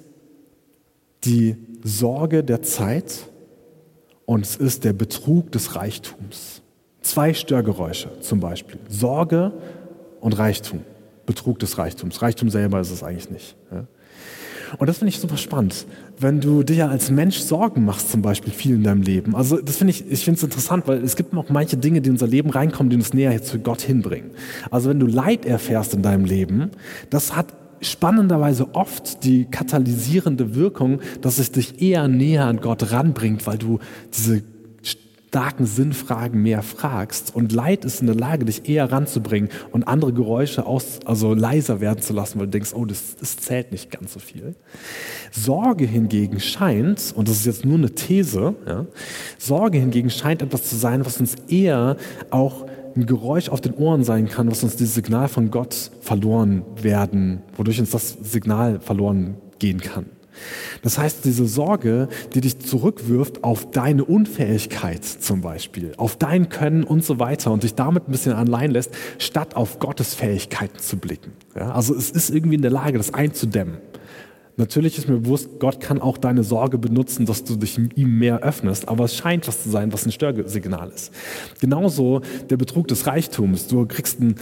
die 1.25 1.55
Sorge 1.83 2.43
der 2.43 2.61
Zeit 2.61 3.27
und 4.25 4.45
es 4.45 4.55
ist 4.55 4.83
der 4.83 4.93
Betrug 4.93 5.51
des 5.51 5.75
Reichtums. 5.75 6.61
Zwei 7.01 7.33
Störgeräusche 7.33 8.19
zum 8.21 8.39
Beispiel. 8.39 8.79
Sorge 8.87 9.53
und 10.21 10.37
Reichtum. 10.37 10.81
Betrug 11.29 11.59
des 11.59 11.77
Reichtums. 11.77 12.23
Reichtum 12.23 12.49
selber 12.49 12.79
ist 12.79 12.89
es 12.89 13.03
eigentlich 13.03 13.29
nicht. 13.29 13.55
Ja? 13.71 13.85
Und 14.79 14.87
das 14.87 14.97
finde 14.97 15.09
ich 15.09 15.19
super 15.19 15.37
spannend, 15.37 15.85
wenn 16.17 16.41
du 16.41 16.63
dir 16.63 16.89
als 16.89 17.11
Mensch 17.11 17.37
Sorgen 17.37 17.85
machst, 17.85 18.09
zum 18.11 18.23
Beispiel 18.23 18.51
viel 18.51 18.75
in 18.75 18.83
deinem 18.83 19.03
Leben. 19.03 19.35
Also 19.35 19.61
das 19.61 19.77
finde 19.77 19.91
ich, 19.91 20.09
ich 20.09 20.23
finde 20.23 20.39
es 20.39 20.43
interessant, 20.43 20.87
weil 20.87 21.03
es 21.03 21.15
gibt 21.15 21.33
noch 21.33 21.49
manche 21.49 21.77
Dinge, 21.77 22.01
die 22.01 22.07
in 22.07 22.15
unser 22.15 22.25
Leben 22.25 22.49
reinkommen, 22.49 22.89
die 22.89 22.95
uns 22.95 23.13
näher 23.13 23.43
zu 23.43 23.59
Gott 23.59 23.81
hinbringen. 23.81 24.31
Also 24.71 24.89
wenn 24.89 24.99
du 24.99 25.05
Leid 25.05 25.45
erfährst 25.45 25.93
in 25.93 26.01
deinem 26.01 26.25
Leben, 26.25 26.71
das 27.11 27.35
hat 27.35 27.53
spannenderweise 27.81 28.73
oft 28.73 29.23
die 29.23 29.45
katalysierende 29.45 30.55
Wirkung, 30.55 30.99
dass 31.21 31.37
es 31.37 31.51
dich 31.51 31.79
eher 31.79 32.07
näher 32.07 32.45
an 32.45 32.59
Gott 32.59 32.91
ranbringt, 32.91 33.45
weil 33.45 33.59
du 33.59 33.77
diese 34.17 34.41
starken 35.29 35.67
Sinnfragen 35.67 36.41
mehr 36.41 36.63
fragst. 36.63 37.35
Und 37.35 37.51
Leid 37.51 37.85
ist 37.85 38.01
in 38.01 38.07
der 38.07 38.15
Lage, 38.15 38.45
dich 38.45 38.67
eher 38.67 38.91
ranzubringen 38.91 39.49
und 39.71 39.83
andere 39.87 40.11
Geräusche 40.11 40.65
aus, 40.65 40.99
also 41.05 41.35
leiser 41.35 41.81
werden 41.81 42.01
zu 42.01 42.13
lassen, 42.13 42.39
weil 42.39 42.47
du 42.47 42.51
denkst, 42.51 42.73
oh, 42.73 42.83
das, 42.83 43.15
das 43.15 43.37
zählt 43.37 43.71
nicht 43.71 43.91
ganz 43.91 44.13
so 44.13 44.19
viel. 44.19 44.55
Sorge 45.31 45.85
hingegen 45.85 46.39
scheint, 46.39 47.13
und 47.15 47.27
das 47.27 47.37
ist 47.37 47.45
jetzt 47.45 47.63
nur 47.63 47.77
eine 47.77 47.91
These, 47.91 48.55
ja, 48.65 48.87
Sorge 49.37 49.77
hingegen 49.77 50.09
scheint 50.09 50.41
etwas 50.41 50.63
zu 50.63 50.75
sein, 50.75 51.05
was 51.05 51.19
uns 51.19 51.35
eher 51.47 51.97
auch 52.31 52.65
ein 52.95 53.05
Geräusch 53.05 53.49
auf 53.49 53.61
den 53.61 53.75
Ohren 53.75 54.03
sein 54.03 54.27
kann, 54.27 54.49
was 54.49 54.63
uns 54.63 54.77
dieses 54.77 54.95
Signal 54.95 55.27
von 55.27 55.51
Gott 55.51 55.91
verloren 56.01 56.63
werden, 56.81 57.43
wodurch 57.55 57.79
uns 57.79 57.91
das 57.91 58.17
Signal 58.23 58.79
verloren 58.79 59.35
gehen 59.59 59.79
kann. 59.79 60.07
Das 60.81 60.97
heißt, 60.97 61.25
diese 61.25 61.47
Sorge, 61.47 62.07
die 62.33 62.41
dich 62.41 62.59
zurückwirft 62.59 63.43
auf 63.43 63.71
deine 63.71 64.05
Unfähigkeit 64.05 65.03
zum 65.05 65.41
Beispiel, 65.41 65.93
auf 65.97 66.15
dein 66.15 66.49
Können 66.49 66.83
und 66.83 67.03
so 67.03 67.19
weiter 67.19 67.51
und 67.51 67.63
dich 67.63 67.75
damit 67.75 68.07
ein 68.07 68.11
bisschen 68.11 68.33
allein 68.33 68.71
lässt, 68.71 68.91
statt 69.17 69.55
auf 69.55 69.79
Gottes 69.79 70.15
Fähigkeiten 70.15 70.79
zu 70.79 70.97
blicken. 70.97 71.31
Ja, 71.55 71.71
also 71.71 71.95
es 71.95 72.11
ist 72.11 72.29
irgendwie 72.29 72.55
in 72.55 72.61
der 72.61 72.71
Lage, 72.71 72.97
das 72.97 73.13
einzudämmen. 73.13 73.77
Natürlich 74.59 74.97
ist 74.97 75.07
mir 75.07 75.19
bewusst, 75.19 75.59
Gott 75.59 75.79
kann 75.79 76.01
auch 76.01 76.17
deine 76.17 76.43
Sorge 76.43 76.77
benutzen, 76.77 77.25
dass 77.25 77.45
du 77.45 77.55
dich 77.55 77.77
ihm 77.77 78.19
mehr 78.19 78.39
öffnest, 78.39 78.89
aber 78.89 79.05
es 79.05 79.15
scheint 79.15 79.47
was 79.47 79.63
zu 79.63 79.69
sein, 79.69 79.93
was 79.93 80.05
ein 80.05 80.11
Störsignal 80.11 80.89
ist. 80.89 81.13
Genauso 81.61 82.21
der 82.49 82.57
Betrug 82.57 82.89
des 82.89 83.07
Reichtums. 83.07 83.67
Du 83.67 83.85
kriegst 83.85 84.19
ein 84.19 84.35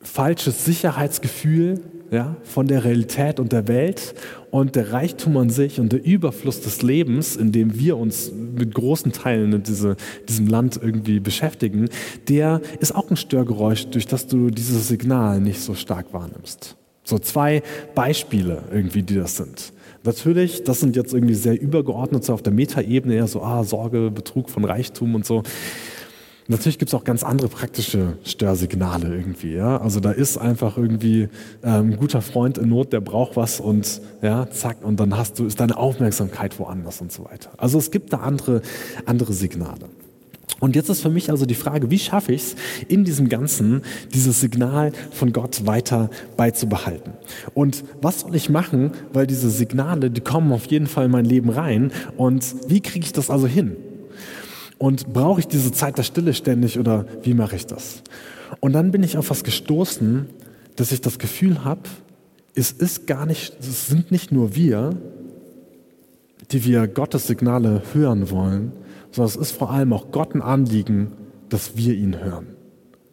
falsches 0.00 0.64
Sicherheitsgefühl 0.64 1.80
ja, 2.12 2.36
von 2.44 2.66
der 2.66 2.84
Realität 2.84 3.40
und 3.40 3.52
der 3.52 3.66
Welt 3.68 4.14
und 4.50 4.76
der 4.76 4.92
Reichtum 4.92 5.38
an 5.38 5.48
sich 5.48 5.80
und 5.80 5.92
der 5.92 6.04
Überfluss 6.04 6.60
des 6.60 6.82
Lebens, 6.82 7.36
in 7.36 7.52
dem 7.52 7.78
wir 7.78 7.96
uns 7.96 8.30
mit 8.30 8.74
großen 8.74 9.12
Teilen 9.12 9.54
in 9.54 9.62
diese, 9.62 9.96
diesem 10.28 10.46
Land 10.46 10.78
irgendwie 10.80 11.20
beschäftigen, 11.20 11.88
der 12.28 12.60
ist 12.80 12.94
auch 12.94 13.10
ein 13.10 13.16
Störgeräusch, 13.16 13.86
durch 13.86 14.06
das 14.06 14.26
du 14.26 14.50
dieses 14.50 14.88
Signal 14.88 15.40
nicht 15.40 15.60
so 15.60 15.74
stark 15.74 16.12
wahrnimmst. 16.12 16.76
So 17.02 17.18
zwei 17.18 17.62
Beispiele 17.94 18.62
irgendwie, 18.70 19.02
die 19.02 19.16
das 19.16 19.38
sind. 19.38 19.72
Natürlich, 20.04 20.64
das 20.64 20.80
sind 20.80 20.96
jetzt 20.96 21.14
irgendwie 21.14 21.34
sehr 21.34 21.58
übergeordnet, 21.58 22.24
so 22.24 22.34
auf 22.34 22.42
der 22.42 22.52
Metaebene, 22.52 23.16
ja, 23.16 23.26
so 23.26 23.42
ah, 23.42 23.64
Sorge, 23.64 24.10
Betrug 24.10 24.50
von 24.50 24.64
Reichtum 24.66 25.14
und 25.14 25.24
so. 25.24 25.44
Natürlich 26.48 26.78
gibt 26.78 26.90
es 26.90 26.94
auch 26.94 27.04
ganz 27.04 27.22
andere 27.22 27.48
praktische 27.48 28.16
Störsignale 28.24 29.14
irgendwie. 29.14 29.54
Ja? 29.54 29.80
Also 29.80 30.00
da 30.00 30.10
ist 30.10 30.38
einfach 30.38 30.76
irgendwie 30.76 31.28
ähm, 31.62 31.92
ein 31.92 31.96
guter 31.96 32.20
Freund 32.20 32.58
in 32.58 32.68
Not, 32.68 32.92
der 32.92 33.00
braucht 33.00 33.36
was 33.36 33.60
und 33.60 34.00
ja, 34.22 34.50
zack, 34.50 34.78
und 34.82 34.98
dann 34.98 35.16
hast 35.16 35.38
du, 35.38 35.46
ist 35.46 35.60
deine 35.60 35.76
Aufmerksamkeit 35.76 36.58
woanders 36.58 37.00
und 37.00 37.12
so 37.12 37.24
weiter. 37.24 37.50
Also 37.58 37.78
es 37.78 37.90
gibt 37.90 38.12
da 38.12 38.18
andere, 38.18 38.62
andere 39.06 39.32
Signale. 39.32 39.88
Und 40.60 40.76
jetzt 40.76 40.88
ist 40.90 41.00
für 41.00 41.10
mich 41.10 41.30
also 41.30 41.44
die 41.44 41.54
Frage, 41.54 41.90
wie 41.90 41.98
schaffe 41.98 42.32
ich 42.32 42.42
es 42.42 42.56
in 42.86 43.04
diesem 43.04 43.28
Ganzen, 43.28 43.82
dieses 44.14 44.40
Signal 44.40 44.92
von 45.10 45.32
Gott 45.32 45.66
weiter 45.66 46.08
beizubehalten? 46.36 47.14
Und 47.54 47.82
was 48.00 48.20
soll 48.20 48.34
ich 48.36 48.48
machen, 48.48 48.92
weil 49.12 49.26
diese 49.26 49.50
Signale, 49.50 50.10
die 50.10 50.20
kommen 50.20 50.52
auf 50.52 50.66
jeden 50.66 50.86
Fall 50.86 51.06
in 51.06 51.10
mein 51.10 51.24
Leben 51.24 51.50
rein. 51.50 51.90
Und 52.16 52.54
wie 52.68 52.80
kriege 52.80 53.04
ich 53.04 53.12
das 53.12 53.28
also 53.28 53.48
hin? 53.48 53.76
Und 54.82 55.12
brauche 55.12 55.38
ich 55.38 55.46
diese 55.46 55.70
Zeit 55.70 55.96
der 55.96 56.02
Stille 56.02 56.34
ständig 56.34 56.76
oder 56.76 57.06
wie 57.22 57.34
mache 57.34 57.54
ich 57.54 57.66
das? 57.66 58.02
Und 58.58 58.72
dann 58.72 58.90
bin 58.90 59.04
ich 59.04 59.16
auf 59.16 59.30
was 59.30 59.44
gestoßen, 59.44 60.26
dass 60.74 60.90
ich 60.90 61.00
das 61.00 61.20
Gefühl 61.20 61.62
habe, 61.62 61.82
es 62.56 62.72
ist 62.72 63.06
gar 63.06 63.24
nicht, 63.24 63.54
es 63.60 63.86
sind 63.86 64.10
nicht 64.10 64.32
nur 64.32 64.56
wir, 64.56 64.96
die 66.50 66.64
wir 66.64 66.88
Gottes 66.88 67.28
Signale 67.28 67.82
hören 67.92 68.28
wollen, 68.32 68.72
sondern 69.12 69.28
es 69.28 69.36
ist 69.36 69.52
vor 69.52 69.70
allem 69.70 69.92
auch 69.92 70.10
Gott 70.10 70.34
ein 70.34 70.42
Anliegen, 70.42 71.12
dass 71.48 71.76
wir 71.76 71.94
ihn 71.94 72.18
hören 72.18 72.51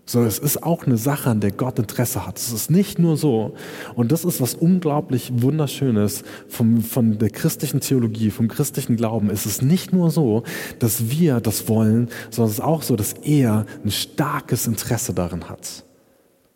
sondern 0.09 0.29
es 0.29 0.39
ist 0.39 0.63
auch 0.63 0.87
eine 0.87 0.97
Sache, 0.97 1.29
an 1.29 1.39
der 1.39 1.51
Gott 1.51 1.77
Interesse 1.77 2.25
hat. 2.25 2.39
Es 2.39 2.51
ist 2.51 2.71
nicht 2.71 2.97
nur 2.97 3.15
so. 3.15 3.53
Und 3.93 4.11
das 4.11 4.25
ist 4.25 4.41
was 4.41 4.55
unglaublich 4.55 5.31
Wunderschönes 5.35 6.23
vom, 6.47 6.81
von 6.81 7.19
der 7.19 7.29
christlichen 7.29 7.79
Theologie, 7.79 8.31
vom 8.31 8.47
christlichen 8.47 8.95
Glauben. 8.95 9.29
Es 9.29 9.45
ist 9.45 9.61
nicht 9.61 9.93
nur 9.93 10.09
so, 10.09 10.41
dass 10.79 11.11
wir 11.11 11.41
das 11.41 11.67
wollen, 11.67 12.09
sondern 12.31 12.49
es 12.49 12.57
ist 12.57 12.63
auch 12.63 12.81
so, 12.81 12.95
dass 12.95 13.13
er 13.13 13.67
ein 13.85 13.91
starkes 13.91 14.65
Interesse 14.65 15.13
darin 15.13 15.47
hat, 15.47 15.85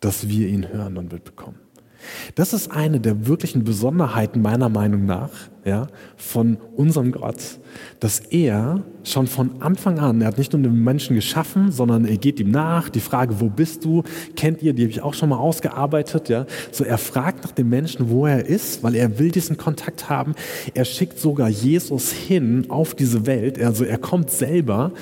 dass 0.00 0.28
wir 0.28 0.48
ihn 0.48 0.68
hören 0.68 0.98
und 0.98 1.12
mitbekommen. 1.12 1.63
Das 2.34 2.52
ist 2.52 2.70
eine 2.70 3.00
der 3.00 3.26
wirklichen 3.26 3.64
Besonderheiten 3.64 4.42
meiner 4.42 4.68
Meinung 4.68 5.06
nach 5.06 5.30
ja, 5.64 5.86
von 6.16 6.58
unserem 6.76 7.12
Gott, 7.12 7.58
dass 7.98 8.20
er 8.20 8.82
schon 9.02 9.26
von 9.26 9.62
Anfang 9.62 9.98
an, 9.98 10.20
er 10.20 10.28
hat 10.28 10.38
nicht 10.38 10.52
nur 10.52 10.60
den 10.60 10.84
Menschen 10.84 11.16
geschaffen, 11.16 11.72
sondern 11.72 12.04
er 12.04 12.18
geht 12.18 12.38
ihm 12.38 12.50
nach. 12.50 12.90
Die 12.90 13.00
Frage, 13.00 13.40
wo 13.40 13.48
bist 13.48 13.84
du, 13.84 14.02
kennt 14.36 14.62
ihr, 14.62 14.74
die 14.74 14.82
habe 14.82 14.90
ich 14.90 15.02
auch 15.02 15.14
schon 15.14 15.30
mal 15.30 15.38
ausgearbeitet. 15.38 16.28
Ja. 16.28 16.46
So, 16.70 16.84
er 16.84 16.98
fragt 16.98 17.44
nach 17.44 17.52
dem 17.52 17.70
Menschen, 17.70 18.10
wo 18.10 18.26
er 18.26 18.44
ist, 18.44 18.82
weil 18.82 18.94
er 18.94 19.18
will 19.18 19.30
diesen 19.30 19.56
Kontakt 19.56 20.10
haben. 20.10 20.34
Er 20.74 20.84
schickt 20.84 21.18
sogar 21.18 21.48
Jesus 21.48 22.12
hin 22.12 22.66
auf 22.68 22.94
diese 22.94 23.26
Welt. 23.26 23.60
Also 23.60 23.84
er 23.84 23.98
kommt 23.98 24.30
selber, 24.30 24.92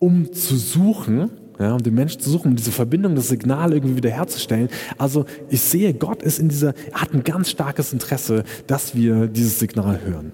um 0.00 0.32
zu 0.32 0.56
suchen, 0.56 1.30
ja, 1.58 1.72
um 1.72 1.82
den 1.82 1.94
Menschen 1.94 2.20
zu 2.20 2.30
suchen, 2.30 2.52
um 2.52 2.56
diese 2.56 2.72
Verbindung, 2.72 3.14
das 3.14 3.28
Signal 3.28 3.72
irgendwie 3.72 3.96
wieder 3.96 4.10
herzustellen. 4.10 4.68
Also 4.98 5.24
ich 5.48 5.60
sehe, 5.60 5.94
Gott 5.94 6.22
ist 6.22 6.38
in 6.38 6.48
dieser, 6.48 6.74
hat 6.92 7.14
ein 7.14 7.24
ganz 7.24 7.50
starkes 7.50 7.92
Interesse, 7.92 8.44
dass 8.66 8.94
wir 8.94 9.26
dieses 9.26 9.58
Signal 9.58 10.00
hören. 10.04 10.32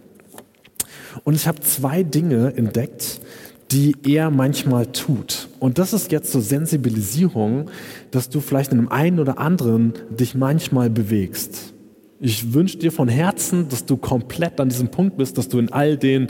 Und 1.24 1.34
ich 1.34 1.46
habe 1.46 1.60
zwei 1.60 2.02
Dinge 2.02 2.56
entdeckt, 2.56 3.20
die 3.70 3.94
er 4.04 4.30
manchmal 4.30 4.86
tut. 4.86 5.48
Und 5.60 5.78
das 5.78 5.92
ist 5.92 6.10
jetzt 6.10 6.32
so 6.32 6.40
Sensibilisierung, 6.40 7.70
dass 8.10 8.28
du 8.28 8.40
vielleicht 8.40 8.72
in 8.72 8.78
einem 8.78 8.88
einen 8.88 9.20
oder 9.20 9.38
anderen 9.38 9.92
dich 10.10 10.34
manchmal 10.34 10.90
bewegst. 10.90 11.72
Ich 12.18 12.52
wünsche 12.52 12.78
dir 12.78 12.92
von 12.92 13.08
Herzen, 13.08 13.68
dass 13.68 13.86
du 13.86 13.96
komplett 13.96 14.60
an 14.60 14.68
diesem 14.68 14.88
Punkt 14.88 15.16
bist, 15.16 15.38
dass 15.38 15.48
du 15.48 15.58
in 15.58 15.72
all 15.72 15.96
den 15.96 16.28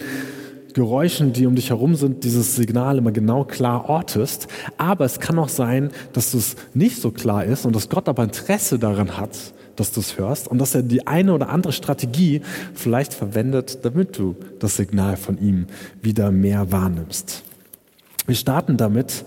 Geräuschen, 0.74 1.32
die 1.32 1.46
um 1.46 1.54
dich 1.54 1.70
herum 1.70 1.94
sind, 1.94 2.24
dieses 2.24 2.56
Signal 2.56 2.98
immer 2.98 3.12
genau 3.12 3.44
klar 3.44 3.88
ortest. 3.88 4.48
Aber 4.78 5.04
es 5.04 5.20
kann 5.20 5.38
auch 5.38 5.48
sein, 5.48 5.90
dass 6.12 6.34
es 6.34 6.56
nicht 6.74 7.00
so 7.00 7.10
klar 7.10 7.44
ist 7.44 7.66
und 7.66 7.74
dass 7.74 7.88
Gott 7.88 8.08
aber 8.08 8.24
Interesse 8.24 8.78
daran 8.78 9.16
hat, 9.16 9.36
dass 9.76 9.92
du 9.92 10.00
es 10.00 10.18
hörst 10.18 10.48
und 10.48 10.58
dass 10.58 10.74
er 10.74 10.82
die 10.82 11.06
eine 11.06 11.32
oder 11.32 11.48
andere 11.48 11.72
Strategie 11.72 12.42
vielleicht 12.74 13.14
verwendet, 13.14 13.78
damit 13.84 14.18
du 14.18 14.36
das 14.58 14.76
Signal 14.76 15.16
von 15.16 15.38
ihm 15.38 15.66
wieder 16.02 16.30
mehr 16.30 16.70
wahrnimmst. 16.72 17.42
Wir 18.26 18.34
starten 18.34 18.76
damit 18.76 19.24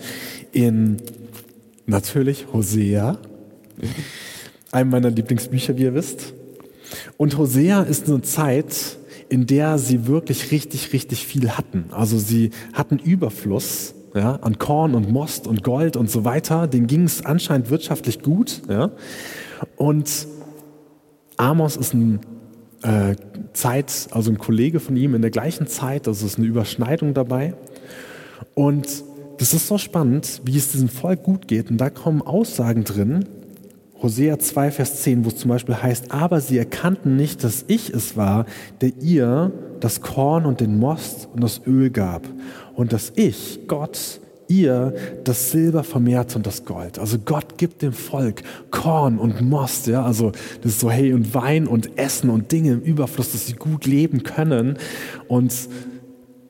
in 0.52 0.98
natürlich 1.86 2.48
Hosea, 2.54 3.18
einem 4.72 4.90
meiner 4.90 5.10
Lieblingsbücher, 5.10 5.78
wie 5.78 5.84
ihr 5.84 5.94
wisst. 5.94 6.34
Und 7.18 7.38
Hosea 7.38 7.82
ist 7.84 8.08
eine 8.08 8.22
Zeit, 8.22 8.98
in 9.34 9.48
der 9.48 9.80
sie 9.80 10.06
wirklich 10.06 10.52
richtig, 10.52 10.94
richtig 10.94 11.26
viel 11.26 11.50
hatten. 11.50 11.86
Also 11.90 12.20
sie 12.20 12.52
hatten 12.72 13.00
Überfluss 13.00 13.96
ja, 14.14 14.36
an 14.36 14.60
Korn 14.60 14.94
und 14.94 15.12
Most 15.12 15.48
und 15.48 15.64
Gold 15.64 15.98
und 15.98 16.08
so 16.08 16.24
weiter. 16.24 16.68
Denen 16.68 16.86
ging 16.86 17.06
es 17.06 17.26
anscheinend 17.26 17.72
wirtschaftlich 17.72 18.22
gut. 18.22 18.62
Ja. 18.70 18.92
Und 19.76 20.28
Amos 21.38 21.78
ist 21.78 21.96
ein 21.96 22.20
äh, 22.84 23.16
Zeit, 23.54 24.10
also 24.12 24.30
ein 24.30 24.38
Kollege 24.38 24.80
von 24.80 24.96
ihm 24.96 25.16
in 25.16 25.24
der 25.24 25.32
gleichen 25.32 25.66
Zeit, 25.66 26.08
also 26.08 26.28
ist 26.28 26.38
eine 26.38 26.46
Überschneidung 26.46 27.16
dabei. 27.16 27.56
Und 28.54 29.04
das 29.40 29.56
ist 29.56 29.68
so 29.68 29.80
spannend, 29.80 30.44
wie 30.46 30.56
es 30.56 30.74
diesem 30.74 30.90
Volk 30.90 31.24
gut 31.24 31.48
geht. 31.48 31.72
Und 31.72 31.78
da 31.78 31.90
kommen 31.90 32.22
Aussagen 32.22 32.84
drin, 32.84 33.26
Hosea 34.04 34.38
2, 34.38 34.72
Vers 34.72 35.02
10, 35.02 35.24
wo 35.24 35.30
es 35.30 35.38
zum 35.38 35.48
Beispiel 35.48 35.82
heißt, 35.82 36.12
aber 36.12 36.42
sie 36.42 36.58
erkannten 36.58 37.16
nicht, 37.16 37.42
dass 37.42 37.64
ich 37.68 37.90
es 37.90 38.18
war, 38.18 38.46
der 38.82 38.92
ihr 39.02 39.54
das 39.80 40.02
Korn 40.02 40.46
und 40.46 40.60
den 40.60 40.78
Most 40.78 41.30
und 41.34 41.42
das 41.42 41.62
Öl 41.66 41.90
gab 41.90 42.28
und 42.76 42.92
dass 42.92 43.14
ich, 43.16 43.62
Gott, 43.68 44.20
ihr 44.50 44.94
das 45.24 45.52
Silber 45.52 45.86
vermehrt 45.86 46.36
und 46.36 46.46
das 46.46 46.66
Gold. 46.66 47.00
Also 47.00 47.18
Gott 47.18 47.58
gibt 47.58 47.82
dem 47.82 47.94
Volk 47.94 48.44
Korn 48.72 49.18
und 49.18 49.40
Most, 49.42 49.88
ja, 49.88 50.04
also 50.04 50.34
das 50.62 50.74
ist 50.74 50.80
so 50.82 50.92
hey 50.92 51.14
und 51.14 51.34
Wein 51.34 51.66
und 51.66 51.98
Essen 51.98 52.30
und 52.30 52.52
Dinge 52.52 52.74
im 52.74 52.82
Überfluss, 52.82 53.32
dass 53.32 53.48
sie 53.48 53.54
gut 53.54 53.86
leben 53.86 54.24
können 54.24 54.78
und 55.30 55.54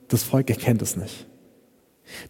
das 0.08 0.24
Volk 0.24 0.50
erkennt 0.50 0.82
es 0.82 0.96
nicht. 0.96 1.26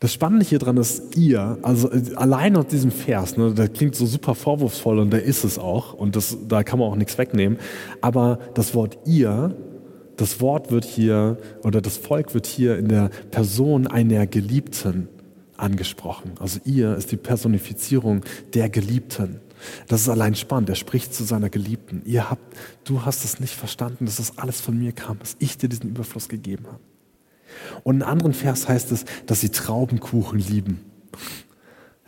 Das 0.01 0.13
Spannende 0.13 0.45
hier 0.45 0.59
dran 0.59 0.77
ist 0.77 1.17
ihr, 1.17 1.59
also 1.63 1.91
äh, 1.91 2.15
allein 2.17 2.57
aus 2.57 2.67
diesem 2.67 2.91
Vers, 2.91 3.37
ne, 3.37 3.55
der 3.55 3.69
klingt 3.69 3.95
so 3.95 4.07
super 4.07 4.35
vorwurfsvoll 4.35 4.99
und 4.99 5.11
der 5.13 5.23
ist 5.23 5.45
es 5.45 5.59
auch 5.59 5.95
und 5.95 6.17
das, 6.17 6.37
da 6.49 6.63
kann 6.63 6.79
man 6.79 6.89
auch 6.89 6.97
nichts 6.97 7.19
wegnehmen, 7.19 7.59
aber 8.01 8.39
das 8.55 8.75
Wort 8.75 8.99
ihr, 9.07 9.57
das 10.17 10.41
Wort 10.41 10.71
wird 10.71 10.85
hier 10.85 11.39
oder 11.63 11.81
das 11.81 11.97
Volk 11.97 12.35
wird 12.35 12.47
hier 12.47 12.79
in 12.79 12.89
der 12.89 13.11
Person 13.31 13.87
einer 13.87 14.27
Geliebten 14.27 15.09
angesprochen. 15.57 16.33
Also 16.41 16.61
ihr 16.65 16.95
ist 16.97 17.13
die 17.13 17.17
Personifizierung 17.17 18.23
der 18.55 18.69
Geliebten. 18.69 19.41
Das 19.89 20.03
ist 20.03 20.09
allein 20.09 20.35
spannend. 20.35 20.69
Er 20.69 20.75
spricht 20.75 21.15
zu 21.15 21.25
seiner 21.25 21.49
Geliebten. 21.49 22.03
Ihr 22.05 22.31
habt, 22.31 22.57
du 22.85 23.05
hast 23.05 23.25
es 23.25 23.41
nicht 23.41 23.55
verstanden, 23.55 24.07
dass 24.07 24.17
das 24.17 24.39
alles 24.39 24.61
von 24.61 24.79
mir 24.79 24.93
kam, 24.93 25.19
dass 25.19 25.37
ich 25.39 25.57
dir 25.59 25.69
diesen 25.69 25.91
Überfluss 25.91 26.29
gegeben 26.29 26.67
habe. 26.67 26.81
Und 27.83 27.97
in 27.97 28.03
einem 28.03 28.13
anderen 28.13 28.33
Vers 28.35 28.69
heißt 28.69 28.93
es, 28.93 29.05
dass 29.27 29.41
sie 29.41 29.51
Traubenkuchen 29.51 30.39
lieben. 30.39 30.81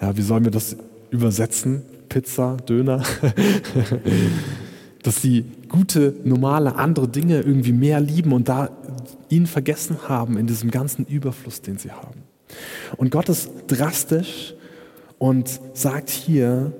Ja, 0.00 0.16
wie 0.16 0.22
sollen 0.22 0.44
wir 0.44 0.50
das 0.50 0.76
übersetzen? 1.10 1.82
Pizza, 2.08 2.56
Döner? 2.68 3.02
dass 5.02 5.22
sie 5.22 5.44
gute, 5.68 6.14
normale, 6.24 6.74
andere 6.74 7.06
Dinge 7.06 7.40
irgendwie 7.40 7.72
mehr 7.72 8.00
lieben 8.00 8.32
und 8.32 8.48
da 8.48 8.70
ihn 9.28 9.46
vergessen 9.46 10.08
haben 10.08 10.36
in 10.36 10.48
diesem 10.48 10.72
ganzen 10.72 11.06
Überfluss, 11.06 11.62
den 11.62 11.78
sie 11.78 11.92
haben. 11.92 12.22
Und 12.96 13.12
Gott 13.12 13.28
ist 13.28 13.50
drastisch 13.68 14.54
und 15.18 15.60
sagt 15.74 16.10
hier, 16.10 16.72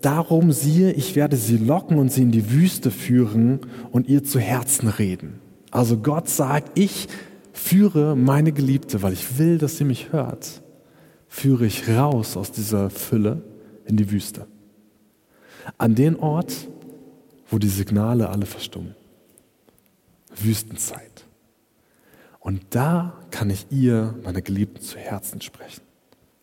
darum 0.00 0.52
siehe, 0.52 0.92
ich 0.92 1.16
werde 1.16 1.36
sie 1.36 1.58
locken 1.58 1.98
und 1.98 2.10
sie 2.10 2.22
in 2.22 2.30
die 2.30 2.50
Wüste 2.50 2.90
führen 2.90 3.60
und 3.92 4.08
ihr 4.08 4.24
zu 4.24 4.38
Herzen 4.38 4.88
reden. 4.88 5.38
Also 5.70 5.98
Gott 5.98 6.30
sagt, 6.30 6.78
ich 6.78 7.08
führe 7.58 8.16
meine 8.16 8.52
Geliebte, 8.52 9.02
weil 9.02 9.12
ich 9.12 9.38
will, 9.38 9.58
dass 9.58 9.76
sie 9.76 9.84
mich 9.84 10.12
hört, 10.12 10.62
führe 11.28 11.66
ich 11.66 11.88
raus 11.88 12.36
aus 12.36 12.52
dieser 12.52 12.90
Fülle 12.90 13.42
in 13.84 13.96
die 13.96 14.10
Wüste. 14.10 14.46
An 15.78 15.94
den 15.94 16.16
Ort, 16.16 16.68
wo 17.50 17.58
die 17.58 17.68
Signale 17.68 18.28
alle 18.28 18.46
verstummen. 18.46 18.94
Wüstenzeit. 20.34 21.24
Und 22.40 22.62
da 22.70 23.14
kann 23.30 23.50
ich 23.50 23.66
ihr, 23.70 24.14
meiner 24.22 24.42
Geliebten, 24.42 24.80
zu 24.80 24.98
Herzen 24.98 25.40
sprechen. 25.40 25.82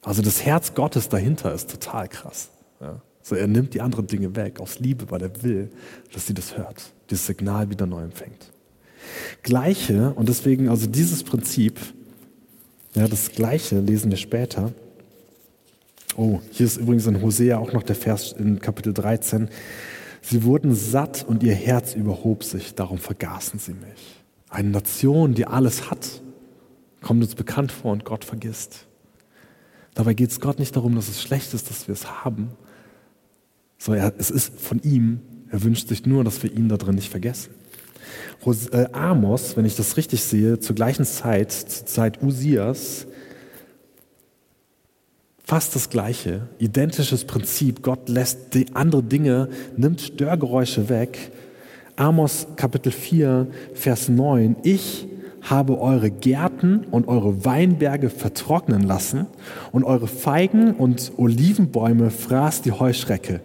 Also 0.01 0.21
das 0.21 0.43
Herz 0.43 0.73
Gottes 0.73 1.07
dahinter 1.09 1.53
ist 1.53 1.69
total 1.69 2.09
krass. 2.09 2.49
Ja. 2.81 3.01
So, 3.21 3.35
er 3.35 3.47
nimmt 3.47 3.73
die 3.73 3.79
anderen 3.79 4.07
Dinge 4.07 4.35
weg 4.35 4.59
aus 4.59 4.79
Liebe, 4.79 5.09
weil 5.09 5.21
er 5.21 5.43
will, 5.43 5.71
dass 6.11 6.27
sie 6.27 6.33
das 6.33 6.57
hört, 6.57 6.91
dieses 7.09 7.25
Signal 7.25 7.69
wieder 7.69 7.85
neu 7.85 8.03
empfängt. 8.03 8.52
Gleiche, 9.41 10.13
und 10.13 10.29
deswegen 10.29 10.69
also 10.69 10.87
dieses 10.87 11.23
Prinzip, 11.23 11.79
ja, 12.95 13.07
das 13.07 13.31
Gleiche 13.31 13.79
lesen 13.79 14.11
wir 14.11 14.17
später. 14.17 14.71
Oh, 16.15 16.41
hier 16.51 16.65
ist 16.65 16.77
übrigens 16.77 17.07
in 17.07 17.21
Hosea 17.21 17.57
auch 17.57 17.73
noch 17.73 17.83
der 17.83 17.95
Vers 17.95 18.33
in 18.33 18.59
Kapitel 18.59 18.93
13. 18.93 19.49
Sie 20.21 20.43
wurden 20.43 20.75
satt 20.75 21.25
und 21.27 21.43
ihr 21.43 21.55
Herz 21.55 21.95
überhob 21.95 22.43
sich, 22.43 22.75
darum 22.75 22.99
vergaßen 22.99 23.59
sie 23.59 23.73
mich. 23.73 24.21
Eine 24.49 24.69
Nation, 24.69 25.33
die 25.33 25.47
alles 25.47 25.89
hat, 25.89 26.21
kommt 27.01 27.23
uns 27.23 27.35
bekannt 27.35 27.71
vor 27.71 27.91
und 27.91 28.05
Gott 28.05 28.23
vergisst. 28.23 28.85
Dabei 29.95 30.13
geht 30.13 30.29
es 30.29 30.39
Gott 30.39 30.59
nicht 30.59 30.75
darum, 30.75 30.95
dass 30.95 31.07
es 31.07 31.21
schlecht 31.21 31.53
ist, 31.53 31.69
dass 31.69 31.87
wir 31.87 31.93
es 31.93 32.23
haben, 32.23 32.51
sondern 33.77 34.13
es 34.17 34.31
ist 34.31 34.59
von 34.59 34.81
ihm. 34.81 35.19
Er 35.49 35.63
wünscht 35.63 35.87
sich 35.87 36.05
nur, 36.05 36.23
dass 36.23 36.41
wir 36.41 36.51
ihn 36.51 36.69
da 36.69 36.77
drin 36.77 36.95
nicht 36.95 37.09
vergessen. 37.09 37.53
Äh, 38.71 38.87
Amos, 38.91 39.55
wenn 39.55 39.65
ich 39.65 39.75
das 39.75 39.95
richtig 39.95 40.23
sehe, 40.23 40.59
zur 40.59 40.75
gleichen 40.75 41.05
Zeit, 41.05 41.51
zur 41.51 41.85
Zeit 41.85 42.21
Usias, 42.21 43.07
fast 45.43 45.75
das 45.75 45.89
gleiche, 45.89 46.47
identisches 46.59 47.25
Prinzip. 47.25 47.83
Gott 47.83 48.09
lässt 48.09 48.53
die 48.53 48.75
andere 48.75 49.03
Dinge, 49.03 49.49
nimmt 49.77 50.01
Störgeräusche 50.01 50.89
weg. 50.89 51.31
Amos 51.95 52.47
Kapitel 52.55 52.91
4, 52.91 53.47
Vers 53.73 54.09
9. 54.09 54.55
Ich 54.63 55.07
habe 55.41 55.79
eure 55.79 56.09
Gärten 56.09 56.85
und 56.89 57.07
eure 57.07 57.45
Weinberge 57.45 58.09
vertrocknen 58.09 58.81
lassen 58.81 59.27
und 59.71 59.83
eure 59.83 60.07
Feigen 60.07 60.73
und 60.73 61.11
Olivenbäume 61.17 62.09
fraß 62.09 62.61
die 62.61 62.71
Heuschrecke. 62.71 63.41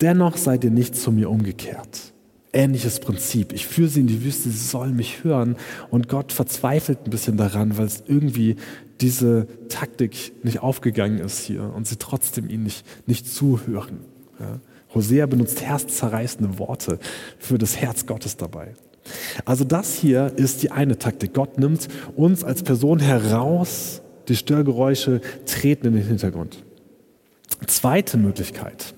Dennoch 0.00 0.36
seid 0.36 0.64
ihr 0.64 0.70
nicht 0.70 0.96
zu 0.96 1.12
mir 1.12 1.30
umgekehrt 1.30 2.13
ähnliches 2.54 3.00
Prinzip. 3.00 3.52
Ich 3.52 3.66
führe 3.66 3.88
sie 3.88 4.00
in 4.00 4.06
die 4.06 4.24
Wüste, 4.24 4.48
sie 4.48 4.66
sollen 4.66 4.96
mich 4.96 5.24
hören. 5.24 5.56
Und 5.90 6.08
Gott 6.08 6.32
verzweifelt 6.32 7.00
ein 7.04 7.10
bisschen 7.10 7.36
daran, 7.36 7.76
weil 7.76 7.86
es 7.86 8.04
irgendwie 8.06 8.56
diese 9.00 9.46
Taktik 9.68 10.32
nicht 10.44 10.60
aufgegangen 10.60 11.18
ist 11.18 11.40
hier 11.40 11.72
und 11.74 11.86
sie 11.86 11.96
trotzdem 11.96 12.48
ihnen 12.48 12.64
nicht, 12.64 12.86
nicht 13.06 13.28
zuhören. 13.32 14.00
Ja. 14.38 14.60
Hosea 14.94 15.26
benutzt 15.26 15.60
herzzerreißende 15.60 16.58
Worte 16.58 16.98
für 17.38 17.58
das 17.58 17.76
Herz 17.76 18.06
Gottes 18.06 18.36
dabei. 18.36 18.74
Also 19.44 19.64
das 19.64 19.94
hier 19.94 20.32
ist 20.36 20.62
die 20.62 20.70
eine 20.70 20.98
Taktik. 20.98 21.34
Gott 21.34 21.58
nimmt 21.58 21.88
uns 22.16 22.44
als 22.44 22.62
Person 22.62 23.00
heraus, 23.00 24.00
die 24.28 24.36
Störgeräusche 24.36 25.20
treten 25.46 25.88
in 25.88 25.94
den 25.94 26.06
Hintergrund. 26.06 26.64
Zweite 27.66 28.16
Möglichkeit. 28.16 28.94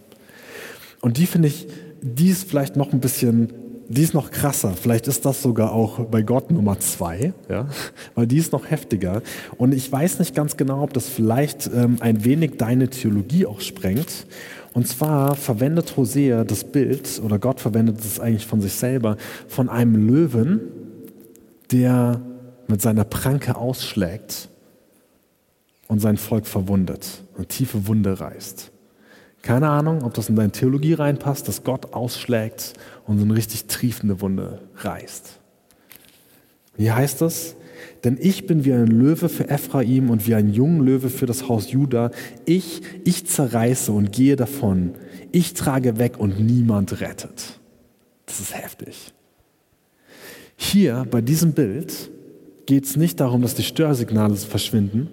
Und 1.00 1.18
die 1.18 1.26
finde 1.26 1.48
ich 1.48 1.66
die 2.02 2.28
ist 2.28 2.48
vielleicht 2.48 2.76
noch 2.76 2.92
ein 2.92 3.00
bisschen, 3.00 3.52
die 3.88 4.02
ist 4.02 4.14
noch 4.14 4.30
krasser. 4.30 4.74
Vielleicht 4.80 5.08
ist 5.08 5.24
das 5.24 5.42
sogar 5.42 5.72
auch 5.72 6.00
bei 6.06 6.22
Gott 6.22 6.50
Nummer 6.50 6.78
zwei, 6.80 7.32
ja? 7.48 7.68
weil 8.14 8.26
die 8.26 8.38
ist 8.38 8.52
noch 8.52 8.70
heftiger. 8.70 9.22
Und 9.56 9.74
ich 9.74 9.90
weiß 9.90 10.18
nicht 10.18 10.34
ganz 10.34 10.56
genau, 10.56 10.82
ob 10.82 10.92
das 10.92 11.08
vielleicht 11.08 11.70
ähm, 11.74 11.96
ein 12.00 12.24
wenig 12.24 12.56
deine 12.58 12.88
Theologie 12.88 13.46
auch 13.46 13.60
sprengt. 13.60 14.26
Und 14.72 14.86
zwar 14.86 15.36
verwendet 15.36 15.96
Hosea 15.96 16.44
das 16.44 16.64
Bild, 16.64 17.20
oder 17.24 17.38
Gott 17.38 17.60
verwendet 17.60 17.98
es 18.00 18.20
eigentlich 18.20 18.46
von 18.46 18.60
sich 18.60 18.74
selber, 18.74 19.16
von 19.48 19.68
einem 19.68 20.06
Löwen, 20.06 20.60
der 21.70 22.20
mit 22.68 22.82
seiner 22.82 23.04
Pranke 23.04 23.56
ausschlägt 23.56 24.48
und 25.88 26.00
sein 26.00 26.16
Volk 26.16 26.46
verwundet, 26.46 27.22
eine 27.36 27.46
tiefe 27.46 27.86
Wunde 27.86 28.20
reißt. 28.20 28.72
Keine 29.46 29.68
Ahnung, 29.68 30.02
ob 30.02 30.12
das 30.12 30.28
in 30.28 30.34
deine 30.34 30.50
Theologie 30.50 30.94
reinpasst, 30.94 31.46
dass 31.46 31.62
Gott 31.62 31.92
ausschlägt 31.94 32.72
und 33.06 33.18
so 33.18 33.24
eine 33.24 33.36
richtig 33.36 33.66
triefende 33.66 34.20
Wunde 34.20 34.58
reißt. 34.78 35.38
Wie 36.76 36.90
heißt 36.90 37.20
das? 37.20 37.54
Denn 38.02 38.18
ich 38.20 38.48
bin 38.48 38.64
wie 38.64 38.72
ein 38.72 38.88
Löwe 38.88 39.28
für 39.28 39.48
Ephraim 39.48 40.10
und 40.10 40.26
wie 40.26 40.34
ein 40.34 40.52
junger 40.52 40.82
Löwe 40.82 41.10
für 41.10 41.26
das 41.26 41.48
Haus 41.48 41.70
Juda. 41.70 42.10
Ich, 42.44 42.82
ich 43.04 43.28
zerreiße 43.28 43.92
und 43.92 44.10
gehe 44.10 44.34
davon. 44.34 44.94
Ich 45.30 45.54
trage 45.54 45.96
weg 46.00 46.18
und 46.18 46.40
niemand 46.40 47.00
rettet. 47.00 47.60
Das 48.26 48.40
ist 48.40 48.60
heftig. 48.60 49.12
Hier 50.56 51.06
bei 51.08 51.20
diesem 51.20 51.52
Bild 51.52 52.10
geht 52.66 52.84
es 52.84 52.96
nicht 52.96 53.20
darum, 53.20 53.42
dass 53.42 53.54
die 53.54 53.62
Störsignale 53.62 54.34
verschwinden, 54.34 55.08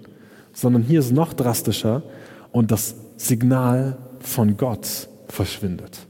sondern 0.54 0.82
hier 0.82 1.02
ist 1.02 1.12
noch 1.12 1.34
drastischer 1.34 2.02
und 2.52 2.72
das 2.72 2.96
Signal 3.16 4.00
von 4.24 4.58
Gott 4.58 5.08
verschwindet. 5.28 6.08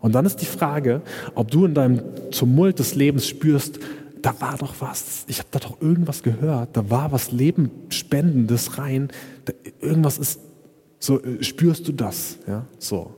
Und 0.00 0.14
dann 0.14 0.26
ist 0.26 0.36
die 0.36 0.46
Frage, 0.46 1.02
ob 1.34 1.50
du 1.50 1.64
in 1.64 1.74
deinem 1.74 2.00
Tumult 2.30 2.78
des 2.78 2.94
Lebens 2.94 3.26
spürst, 3.26 3.78
da 4.22 4.40
war 4.40 4.56
doch 4.58 4.74
was, 4.80 5.24
ich 5.28 5.38
habe 5.38 5.48
da 5.50 5.58
doch 5.58 5.80
irgendwas 5.80 6.22
gehört, 6.22 6.76
da 6.76 6.90
war 6.90 7.12
was 7.12 7.32
Lebenspendendes 7.32 8.78
rein, 8.78 9.08
da, 9.44 9.52
irgendwas 9.80 10.18
ist, 10.18 10.40
so 10.98 11.22
äh, 11.22 11.42
spürst 11.42 11.86
du 11.88 11.92
das, 11.92 12.38
ja, 12.46 12.66
so. 12.78 13.14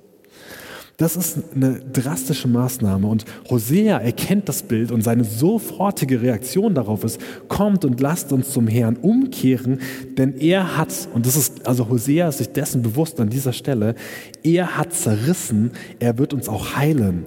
Das 0.99 1.15
ist 1.15 1.39
eine 1.55 1.79
drastische 1.79 2.49
Maßnahme 2.49 3.07
und 3.07 3.25
Hosea 3.49 3.99
erkennt 3.99 4.49
das 4.49 4.65
Bild 4.65 4.91
und 4.91 5.03
seine 5.03 5.23
sofortige 5.23 6.21
Reaktion 6.23 6.75
darauf 6.75 7.05
ist, 7.05 7.21
kommt 7.47 7.85
und 7.85 8.01
lasst 8.01 8.33
uns 8.33 8.51
zum 8.51 8.67
Herrn 8.67 8.97
umkehren, 8.97 9.79
denn 10.17 10.37
er 10.39 10.77
hat, 10.77 11.09
und 11.15 11.25
das 11.25 11.37
ist, 11.37 11.69
also 11.69 11.89
Hosea 11.89 12.29
ist 12.29 12.39
sich 12.39 12.49
dessen 12.49 12.83
bewusst 12.83 13.21
an 13.21 13.29
dieser 13.29 13.53
Stelle, 13.53 13.95
er 14.43 14.77
hat 14.77 14.93
zerrissen, 14.93 15.71
er 16.01 16.19
wird 16.19 16.35
uns 16.35 16.49
auch 16.49 16.75
heilen. 16.75 17.27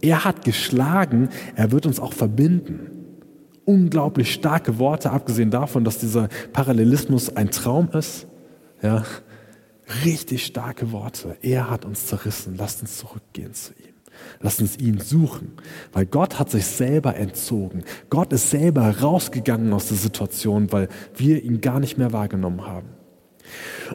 Er 0.00 0.24
hat 0.24 0.44
geschlagen, 0.44 1.28
er 1.54 1.70
wird 1.70 1.86
uns 1.86 2.00
auch 2.00 2.14
verbinden. 2.14 2.90
Unglaublich 3.64 4.34
starke 4.34 4.80
Worte, 4.80 5.12
abgesehen 5.12 5.52
davon, 5.52 5.84
dass 5.84 5.98
dieser 5.98 6.28
Parallelismus 6.52 7.36
ein 7.36 7.52
Traum 7.52 7.88
ist. 7.92 8.26
Ja, 8.82 9.04
Richtig 10.04 10.44
starke 10.44 10.92
Worte. 10.92 11.36
Er 11.42 11.70
hat 11.70 11.84
uns 11.84 12.06
zerrissen. 12.06 12.56
Lasst 12.56 12.82
uns 12.82 12.98
zurückgehen 12.98 13.54
zu 13.54 13.72
ihm. 13.72 13.92
Lasst 14.40 14.60
uns 14.60 14.78
ihn 14.78 14.98
suchen, 15.00 15.52
weil 15.92 16.06
Gott 16.06 16.38
hat 16.38 16.50
sich 16.50 16.66
selber 16.66 17.16
entzogen. 17.16 17.82
Gott 18.10 18.32
ist 18.32 18.50
selber 18.50 19.00
rausgegangen 19.00 19.72
aus 19.72 19.88
der 19.88 19.96
Situation, 19.96 20.70
weil 20.70 20.88
wir 21.16 21.42
ihn 21.42 21.60
gar 21.60 21.80
nicht 21.80 21.98
mehr 21.98 22.12
wahrgenommen 22.12 22.66
haben. 22.66 22.88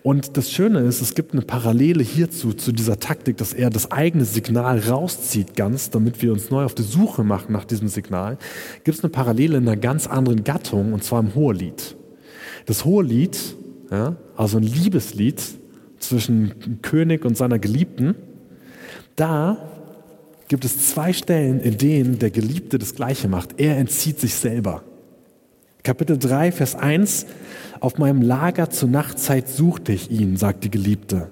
Und 0.03 0.37
das 0.37 0.51
Schöne 0.51 0.79
ist, 0.81 1.01
es 1.01 1.15
gibt 1.15 1.33
eine 1.33 1.41
Parallele 1.41 2.03
hierzu, 2.03 2.53
zu 2.53 2.71
dieser 2.71 2.99
Taktik, 2.99 3.37
dass 3.37 3.53
er 3.53 3.69
das 3.69 3.91
eigene 3.91 4.25
Signal 4.25 4.79
rauszieht 4.79 5.55
ganz, 5.55 5.89
damit 5.89 6.21
wir 6.21 6.31
uns 6.31 6.49
neu 6.49 6.63
auf 6.63 6.75
die 6.75 6.83
Suche 6.83 7.23
machen 7.23 7.53
nach 7.53 7.65
diesem 7.65 7.87
Signal. 7.87 8.37
Gibt 8.83 8.97
es 8.97 9.03
eine 9.03 9.11
Parallele 9.11 9.57
in 9.57 9.67
einer 9.67 9.77
ganz 9.77 10.05
anderen 10.05 10.43
Gattung, 10.43 10.93
und 10.93 11.03
zwar 11.03 11.21
im 11.21 11.33
Hohelied. 11.33 11.95
Das 12.65 12.85
hohe 12.85 13.03
Lied, 13.03 13.37
ja, 13.89 14.17
also 14.35 14.57
ein 14.57 14.63
Liebeslied 14.63 15.41
zwischen 15.99 16.79
König 16.81 17.25
und 17.25 17.37
seiner 17.37 17.59
Geliebten, 17.59 18.15
da 19.15 19.57
gibt 20.47 20.65
es 20.65 20.89
zwei 20.89 21.13
Stellen, 21.13 21.59
in 21.59 21.77
denen 21.77 22.19
der 22.19 22.31
Geliebte 22.31 22.77
das 22.77 22.95
Gleiche 22.95 23.27
macht. 23.27 23.59
Er 23.59 23.77
entzieht 23.77 24.19
sich 24.19 24.35
selber. 24.35 24.83
Kapitel 25.83 26.17
3, 26.17 26.51
Vers 26.51 26.75
1. 26.75 27.25
Auf 27.79 27.97
meinem 27.97 28.21
Lager 28.21 28.69
zur 28.69 28.89
Nachtzeit 28.89 29.47
suchte 29.47 29.93
ich 29.93 30.11
ihn, 30.11 30.37
sagt 30.37 30.63
die 30.63 30.71
Geliebte. 30.71 31.29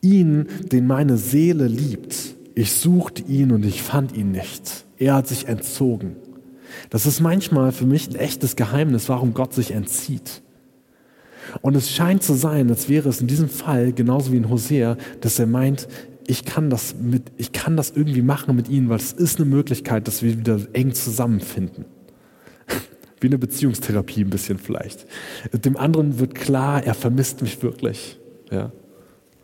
Ihn, 0.00 0.46
den 0.70 0.86
meine 0.86 1.16
Seele 1.16 1.66
liebt. 1.66 2.16
Ich 2.54 2.72
suchte 2.72 3.22
ihn 3.22 3.52
und 3.52 3.64
ich 3.64 3.82
fand 3.82 4.16
ihn 4.16 4.32
nicht. 4.32 4.86
Er 4.98 5.14
hat 5.14 5.28
sich 5.28 5.48
entzogen. 5.48 6.16
Das 6.90 7.06
ist 7.06 7.20
manchmal 7.20 7.72
für 7.72 7.86
mich 7.86 8.08
ein 8.08 8.16
echtes 8.16 8.56
Geheimnis, 8.56 9.08
warum 9.08 9.34
Gott 9.34 9.54
sich 9.54 9.72
entzieht. 9.72 10.42
Und 11.60 11.76
es 11.76 11.90
scheint 11.90 12.22
zu 12.22 12.34
sein, 12.34 12.68
als 12.70 12.88
wäre 12.88 13.08
es 13.08 13.20
in 13.20 13.26
diesem 13.26 13.48
Fall 13.48 13.92
genauso 13.92 14.32
wie 14.32 14.36
in 14.36 14.48
Hosea, 14.48 14.96
dass 15.20 15.38
er 15.38 15.46
meint, 15.46 15.88
ich 16.26 16.44
kann 16.44 16.70
das 16.70 16.94
mit, 17.00 17.32
ich 17.36 17.52
kann 17.52 17.76
das 17.76 17.90
irgendwie 17.90 18.22
machen 18.22 18.56
mit 18.56 18.68
ihnen, 18.68 18.88
weil 18.88 18.98
es 18.98 19.12
ist 19.12 19.38
eine 19.38 19.48
Möglichkeit, 19.48 20.08
dass 20.08 20.22
wir 20.22 20.38
wieder 20.38 20.58
eng 20.72 20.92
zusammenfinden. 20.92 21.84
Wie 23.20 23.28
eine 23.28 23.38
Beziehungstherapie 23.38 24.22
ein 24.22 24.30
bisschen 24.30 24.58
vielleicht. 24.58 25.06
Dem 25.52 25.76
anderen 25.76 26.18
wird 26.18 26.34
klar, 26.34 26.82
er 26.82 26.94
vermisst 26.94 27.42
mich 27.42 27.62
wirklich. 27.62 28.18
Ja. 28.50 28.72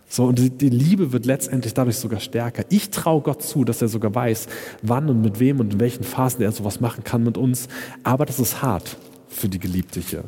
So, 0.08 0.24
und 0.24 0.60
die, 0.60 0.68
Liebe 0.68 1.12
wird 1.12 1.24
letztendlich 1.24 1.72
dadurch 1.72 1.96
sogar 1.96 2.20
stärker. 2.20 2.64
Ich 2.68 2.90
traue 2.90 3.22
Gott 3.22 3.42
zu, 3.42 3.64
dass 3.64 3.80
er 3.80 3.88
sogar 3.88 4.14
weiß, 4.14 4.46
wann 4.82 5.08
und 5.08 5.22
mit 5.22 5.40
wem 5.40 5.58
und 5.60 5.72
in 5.72 5.80
welchen 5.80 6.04
Phasen 6.04 6.42
er 6.42 6.52
sowas 6.52 6.80
machen 6.80 7.02
kann 7.02 7.24
mit 7.24 7.38
uns. 7.38 7.68
Aber 8.02 8.26
das 8.26 8.38
ist 8.38 8.60
hart 8.60 8.98
für 9.28 9.48
die 9.48 9.58
Geliebte 9.58 10.00
hier. 10.00 10.24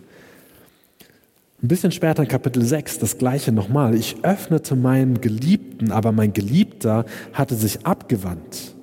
Ein 1.62 1.68
bisschen 1.68 1.92
später 1.92 2.22
in 2.22 2.28
Kapitel 2.28 2.62
6 2.62 2.98
das 2.98 3.18
gleiche 3.18 3.52
nochmal. 3.52 3.94
Ich 3.94 4.16
öffnete 4.22 4.76
meinen 4.76 5.20
Geliebten, 5.20 5.92
aber 5.92 6.12
mein 6.12 6.32
Geliebter 6.32 7.04
hatte 7.32 7.54
sich 7.54 7.86
abgewandt. 7.86 8.74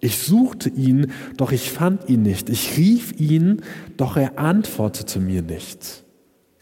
Ich 0.00 0.18
suchte 0.18 0.68
ihn, 0.68 1.12
doch 1.36 1.52
ich 1.52 1.70
fand 1.70 2.08
ihn 2.08 2.22
nicht. 2.22 2.50
Ich 2.50 2.76
rief 2.76 3.18
ihn, 3.18 3.62
doch 3.96 4.16
er 4.16 4.38
antwortete 4.38 5.20
mir 5.20 5.42
nicht. 5.42 6.04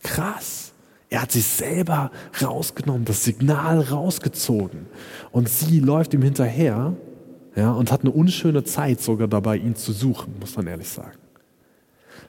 Krass. 0.03 0.73
Er 1.11 1.23
hat 1.23 1.33
sich 1.33 1.45
selber 1.45 2.11
rausgenommen, 2.43 3.05
das 3.05 3.25
Signal 3.25 3.81
rausgezogen. 3.81 4.87
Und 5.33 5.49
sie 5.49 5.81
läuft 5.81 6.15
ihm 6.15 6.23
hinterher 6.23 6.97
ja, 7.57 7.73
und 7.73 7.93
hat 7.93 8.01
eine 8.01 8.11
unschöne 8.11 8.65
Zeit 8.65 9.01
sogar 9.01 9.29
dabei, 9.29 9.57
ihn 9.57 9.77
zu 9.77 9.93
suchen, 9.93 10.35
muss 10.41 10.57
man 10.57 10.67
ehrlich 10.67 10.89
sagen. 10.89 11.19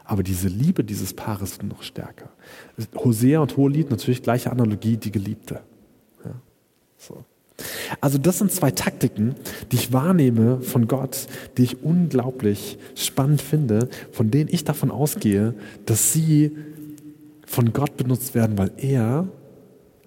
Aber 0.03 0.23
diese 0.23 0.47
Liebe 0.47 0.83
dieses 0.83 1.13
Paares 1.13 1.59
wird 1.59 1.69
noch 1.69 1.83
stärker. 1.83 2.29
Hosea 2.95 3.39
und 3.39 3.57
Hohelied, 3.57 3.89
natürlich 3.89 4.23
gleiche 4.23 4.51
Analogie, 4.51 4.97
die 4.97 5.11
Geliebte. 5.11 5.61
Ja, 6.23 6.31
so. 6.97 7.23
Also 8.01 8.17
das 8.17 8.39
sind 8.39 8.51
zwei 8.51 8.71
Taktiken, 8.71 9.35
die 9.71 9.77
ich 9.77 9.93
wahrnehme 9.93 10.61
von 10.61 10.87
Gott, 10.87 11.27
die 11.57 11.63
ich 11.63 11.83
unglaublich 11.83 12.77
spannend 12.95 13.41
finde, 13.41 13.89
von 14.11 14.29
denen 14.29 14.49
ich 14.51 14.65
davon 14.65 14.91
ausgehe, 14.91 15.55
dass 15.85 16.11
sie 16.11 16.55
von 17.45 17.71
Gott 17.71 17.95
benutzt 17.95 18.35
werden, 18.35 18.57
weil 18.57 18.71
er 18.77 19.27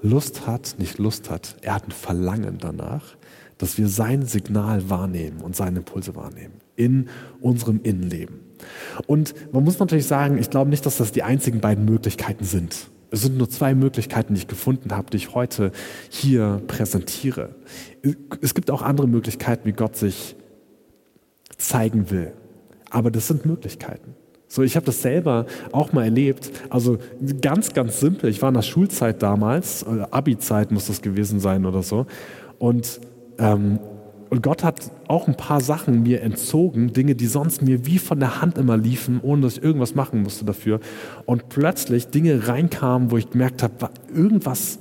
Lust 0.03 0.47
hat, 0.47 0.77
nicht 0.79 0.99
Lust 0.99 1.31
hat, 1.31 1.57
er 1.63 1.75
hat 1.75 1.89
ein 1.89 1.93
Verlangen 1.93 2.59
danach, 2.59 3.17
dass 3.57 3.79
wir 3.79 3.89
sein 3.89 4.25
Signal 4.27 4.89
wahrnehmen 4.91 5.41
und 5.41 5.57
seine 5.57 5.79
Impulse 5.79 6.15
wahrnehmen 6.15 6.55
in 6.77 7.09
unserem 7.41 7.81
Innenleben. 7.83 8.41
Und 9.07 9.35
man 9.53 9.65
muss 9.65 9.79
natürlich 9.79 10.07
sagen, 10.07 10.39
ich 10.39 10.51
glaube 10.51 10.71
nicht, 10.71 10.85
dass 10.87 10.97
das 10.97 11.13
die 11.13 11.23
einzigen 11.23 11.61
beiden 11.61 11.85
Möglichkeiten 11.85 12.45
sind. 12.45 12.89
Es 13.11 13.23
sind 13.23 13.39
nur 13.39 13.49
zwei 13.49 13.75
Möglichkeiten, 13.75 14.35
die 14.35 14.41
ich 14.41 14.49
gefunden 14.49 14.93
habe, 14.93 15.11
die 15.11 15.17
ich 15.17 15.35
heute 15.35 15.73
hier 16.11 16.63
präsentiere. 16.67 17.55
Es 18.43 18.55
gibt 18.55 18.71
auch 18.71 18.83
andere 18.83 19.09
Möglichkeiten, 19.09 19.67
wie 19.67 19.73
Gott 19.73 19.97
sich 19.97 20.37
zeigen 21.57 22.11
will. 22.11 22.33
Aber 22.91 23.11
das 23.11 23.29
sind 23.29 23.47
Möglichkeiten. 23.47 24.15
So, 24.47 24.63
ich 24.63 24.77
habe 24.77 24.87
das 24.87 25.03
selber 25.03 25.47
auch 25.73 25.93
mal 25.93 26.05
erlebt. 26.05 26.51
Also 26.71 26.99
ganz, 27.43 27.75
ganz 27.75 28.01
simpel. 28.01 28.31
Ich 28.31 28.41
war 28.41 28.49
in 28.49 28.55
der 28.55 28.63
Schulzeit 28.63 29.23
damals, 29.23 29.83
äh, 29.83 30.07
Abi-Zeit 30.11 30.71
muss 30.71 30.87
das 30.87 31.03
gewesen 31.03 31.39
sein 31.39 31.67
oder 31.67 31.83
so. 31.83 32.07
Und 32.59 33.01
ähm, 33.39 33.79
und 34.31 34.43
Gott 34.43 34.65
hat 34.65 34.91
auch 35.09 35.27
ein 35.27 35.37
paar 35.37 35.61
Sachen 35.61 36.03
mir 36.03 36.23
entzogen, 36.23 36.93
Dinge, 36.93 37.15
die 37.15 37.27
sonst 37.27 37.63
mir 37.63 37.87
wie 37.87 37.99
von 37.99 38.21
der 38.21 38.41
Hand 38.41 38.59
immer 38.59 38.77
liefen, 38.77 39.21
ohne 39.23 39.43
dass 39.43 39.59
ich 39.59 39.63
irgendwas 39.63 39.95
machen 39.95 40.23
musste 40.23 40.45
dafür. 40.45 40.81
Und 41.25 41.49
plötzlich 41.49 42.09
Dinge 42.09 42.47
reinkamen, 42.49 43.11
wo 43.11 43.17
ich 43.17 43.31
gemerkt 43.31 43.63
habe, 43.63 43.91
irgendwas 44.15 44.79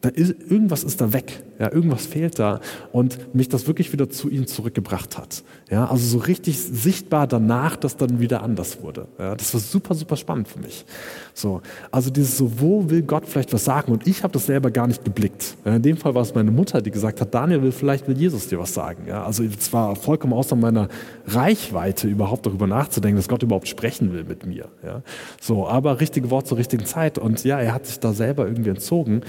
da 0.00 0.08
ist, 0.08 0.34
irgendwas 0.50 0.82
ist 0.82 1.00
da 1.00 1.12
weg, 1.12 1.42
ja, 1.60 1.70
irgendwas 1.70 2.06
fehlt 2.06 2.38
da 2.38 2.60
und 2.90 3.34
mich 3.34 3.50
das 3.50 3.66
wirklich 3.66 3.92
wieder 3.92 4.08
zu 4.08 4.30
ihm 4.30 4.46
zurückgebracht 4.46 5.18
hat. 5.18 5.44
Ja, 5.70 5.84
also 5.84 6.06
so 6.06 6.24
richtig 6.24 6.58
sichtbar 6.58 7.26
danach, 7.26 7.76
dass 7.76 7.98
dann 7.98 8.18
wieder 8.18 8.42
anders 8.42 8.82
wurde. 8.82 9.06
Ja, 9.18 9.36
das 9.36 9.52
war 9.52 9.60
super, 9.60 9.94
super 9.94 10.16
spannend 10.16 10.48
für 10.48 10.58
mich. 10.58 10.86
So, 11.34 11.60
also 11.90 12.08
dieses 12.08 12.38
so, 12.38 12.60
wo 12.60 12.88
will 12.88 13.02
Gott 13.02 13.26
vielleicht 13.26 13.52
was 13.52 13.64
sagen? 13.64 13.92
Und 13.92 14.06
ich 14.06 14.22
habe 14.22 14.32
das 14.32 14.46
selber 14.46 14.70
gar 14.70 14.86
nicht 14.86 15.04
geblickt. 15.04 15.56
Ja, 15.66 15.76
in 15.76 15.82
dem 15.82 15.98
Fall 15.98 16.14
war 16.14 16.22
es 16.22 16.34
meine 16.34 16.50
Mutter, 16.50 16.80
die 16.80 16.90
gesagt 16.90 17.20
hat, 17.20 17.34
Daniel 17.34 17.62
will 17.62 17.72
vielleicht 17.72 18.08
will 18.08 18.16
Jesus 18.16 18.48
dir 18.48 18.58
was 18.58 18.72
sagen. 18.72 19.04
Ja, 19.06 19.24
also 19.24 19.44
es 19.44 19.70
war 19.74 19.96
vollkommen 19.96 20.32
außer 20.32 20.56
meiner 20.56 20.88
Reichweite 21.26 22.08
überhaupt 22.08 22.46
darüber 22.46 22.66
nachzudenken, 22.66 23.18
dass 23.18 23.28
Gott 23.28 23.42
überhaupt 23.42 23.68
sprechen 23.68 24.14
will 24.14 24.24
mit 24.24 24.46
mir. 24.46 24.68
Ja, 24.82 25.02
so, 25.42 25.68
aber 25.68 26.00
richtige 26.00 26.30
Wort 26.30 26.46
zur 26.46 26.56
richtigen 26.56 26.86
Zeit 26.86 27.18
und 27.18 27.44
ja, 27.44 27.60
er 27.60 27.74
hat 27.74 27.84
sich 27.84 28.00
da 28.00 28.14
selber 28.14 28.46
irgendwie 28.46 28.70
entzogen. 28.70 29.20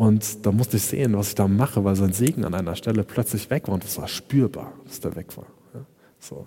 Und 0.00 0.46
da 0.46 0.50
musste 0.50 0.78
ich 0.78 0.84
sehen, 0.84 1.14
was 1.14 1.28
ich 1.28 1.34
da 1.34 1.46
mache, 1.46 1.84
weil 1.84 1.94
sein 1.94 2.14
Segen 2.14 2.46
an 2.46 2.54
einer 2.54 2.74
Stelle 2.74 3.04
plötzlich 3.04 3.50
weg 3.50 3.68
war 3.68 3.74
und 3.74 3.84
es 3.84 3.98
war 3.98 4.08
spürbar, 4.08 4.72
dass 4.86 5.00
der 5.00 5.14
weg 5.14 5.36
war. 5.36 5.44
Ja, 5.74 5.80
so. 6.18 6.46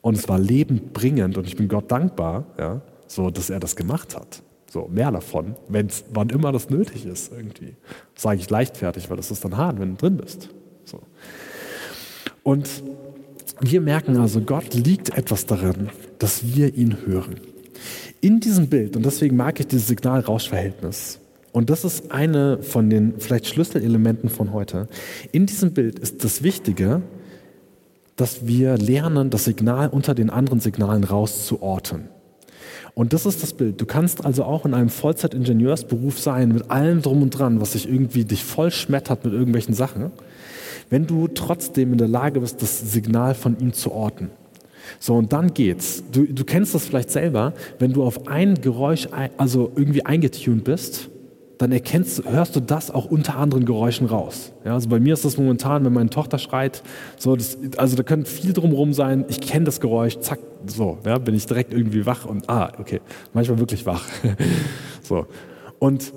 Und 0.00 0.16
es 0.16 0.28
war 0.28 0.38
lebendbringend 0.38 1.36
und 1.36 1.44
ich 1.44 1.56
bin 1.56 1.66
Gott 1.66 1.90
dankbar, 1.90 2.44
ja, 2.56 2.82
so, 3.08 3.30
dass 3.30 3.50
er 3.50 3.58
das 3.58 3.74
gemacht 3.74 4.14
hat. 4.14 4.44
So, 4.70 4.88
mehr 4.92 5.10
davon, 5.10 5.56
wenn's, 5.66 6.04
wann 6.12 6.28
immer 6.28 6.52
das 6.52 6.70
nötig 6.70 7.04
ist, 7.04 7.32
irgendwie. 7.32 7.74
Sage 8.14 8.38
ich 8.38 8.48
leichtfertig, 8.48 9.10
weil 9.10 9.16
das 9.16 9.32
ist 9.32 9.44
dann 9.44 9.56
hart, 9.56 9.80
wenn 9.80 9.96
du 9.96 9.96
drin 9.96 10.16
bist. 10.16 10.50
So. 10.84 11.00
Und 12.44 12.68
wir 13.58 13.80
merken 13.80 14.18
also, 14.18 14.40
Gott 14.40 14.72
liegt 14.72 15.18
etwas 15.18 15.46
darin, 15.46 15.88
dass 16.20 16.54
wir 16.54 16.72
ihn 16.72 16.98
hören. 17.04 17.40
In 18.20 18.38
diesem 18.38 18.68
Bild, 18.68 18.94
und 18.94 19.04
deswegen 19.04 19.34
mag 19.34 19.58
ich 19.58 19.66
dieses 19.66 19.88
Signal-Rausch-Verhältnis, 19.88 21.18
und 21.54 21.70
das 21.70 21.84
ist 21.84 22.10
eine 22.10 22.60
von 22.64 22.90
den 22.90 23.20
vielleicht 23.20 23.46
Schlüsselelementen 23.46 24.28
von 24.28 24.52
heute. 24.52 24.88
In 25.30 25.46
diesem 25.46 25.72
Bild 25.72 26.00
ist 26.00 26.24
das 26.24 26.42
Wichtige, 26.42 27.00
dass 28.16 28.48
wir 28.48 28.76
lernen, 28.76 29.30
das 29.30 29.44
Signal 29.44 29.88
unter 29.88 30.16
den 30.16 30.30
anderen 30.30 30.58
Signalen 30.58 31.04
rauszuorten. 31.04 32.08
Und 32.94 33.12
das 33.12 33.24
ist 33.24 33.44
das 33.44 33.52
Bild. 33.52 33.80
Du 33.80 33.86
kannst 33.86 34.24
also 34.24 34.42
auch 34.42 34.66
in 34.66 34.74
einem 34.74 34.88
Vollzeit-Ingenieursberuf 34.88 36.18
sein, 36.18 36.48
mit 36.48 36.72
allem 36.72 37.02
drum 37.02 37.22
und 37.22 37.30
dran, 37.30 37.60
was 37.60 37.74
sich 37.74 37.88
irgendwie 37.88 38.24
dich 38.24 38.42
voll 38.42 38.72
schmettert 38.72 39.24
mit 39.24 39.32
irgendwelchen 39.32 39.74
Sachen, 39.74 40.10
wenn 40.90 41.06
du 41.06 41.28
trotzdem 41.28 41.92
in 41.92 41.98
der 41.98 42.08
Lage 42.08 42.40
bist, 42.40 42.62
das 42.62 42.90
Signal 42.90 43.36
von 43.36 43.56
ihm 43.60 43.72
zu 43.72 43.92
orten. 43.92 44.30
So, 44.98 45.14
und 45.14 45.32
dann 45.32 45.54
geht's. 45.54 46.02
Du, 46.10 46.24
du 46.24 46.42
kennst 46.44 46.74
das 46.74 46.84
vielleicht 46.84 47.12
selber, 47.12 47.54
wenn 47.78 47.92
du 47.92 48.02
auf 48.02 48.26
ein 48.26 48.60
Geräusch, 48.60 49.06
also 49.36 49.70
irgendwie 49.76 50.04
eingetuned 50.04 50.64
bist 50.64 51.10
dann 51.58 51.72
erkennst, 51.72 52.24
hörst 52.24 52.56
du 52.56 52.60
das 52.60 52.90
auch 52.90 53.06
unter 53.06 53.36
anderen 53.36 53.64
Geräuschen 53.64 54.06
raus. 54.06 54.52
Ja, 54.64 54.74
also 54.74 54.88
bei 54.88 54.98
mir 54.98 55.14
ist 55.14 55.24
das 55.24 55.36
momentan, 55.36 55.84
wenn 55.84 55.92
meine 55.92 56.10
Tochter 56.10 56.38
schreit, 56.38 56.82
so 57.16 57.36
das, 57.36 57.58
also 57.76 57.96
da 57.96 58.02
könnte 58.02 58.28
viel 58.28 58.52
drumherum 58.52 58.92
sein, 58.92 59.24
ich 59.28 59.40
kenne 59.40 59.64
das 59.64 59.80
Geräusch, 59.80 60.18
zack, 60.20 60.40
so, 60.66 60.98
ja, 61.04 61.18
bin 61.18 61.34
ich 61.34 61.46
direkt 61.46 61.72
irgendwie 61.72 62.06
wach 62.06 62.24
und 62.24 62.48
ah, 62.48 62.72
okay, 62.78 63.00
manchmal 63.32 63.58
wirklich 63.58 63.86
wach. 63.86 64.04
so. 65.02 65.26
Und 65.78 66.12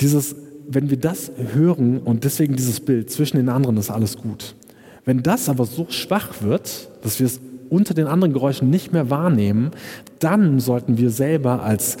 dieses, 0.00 0.36
wenn 0.68 0.88
wir 0.90 0.98
das 0.98 1.32
hören 1.52 1.98
und 1.98 2.24
deswegen 2.24 2.56
dieses 2.56 2.80
Bild 2.80 3.10
zwischen 3.10 3.36
den 3.36 3.48
anderen 3.48 3.76
ist 3.76 3.90
alles 3.90 4.16
gut. 4.16 4.54
Wenn 5.04 5.22
das 5.22 5.48
aber 5.48 5.64
so 5.64 5.86
schwach 5.88 6.42
wird, 6.42 6.88
dass 7.02 7.18
wir 7.18 7.26
es 7.26 7.40
unter 7.68 7.94
den 7.94 8.06
anderen 8.06 8.32
Geräuschen 8.32 8.70
nicht 8.70 8.92
mehr 8.92 9.10
wahrnehmen, 9.10 9.70
dann 10.18 10.60
sollten 10.60 10.98
wir 10.98 11.10
selber 11.10 11.62
als 11.62 11.96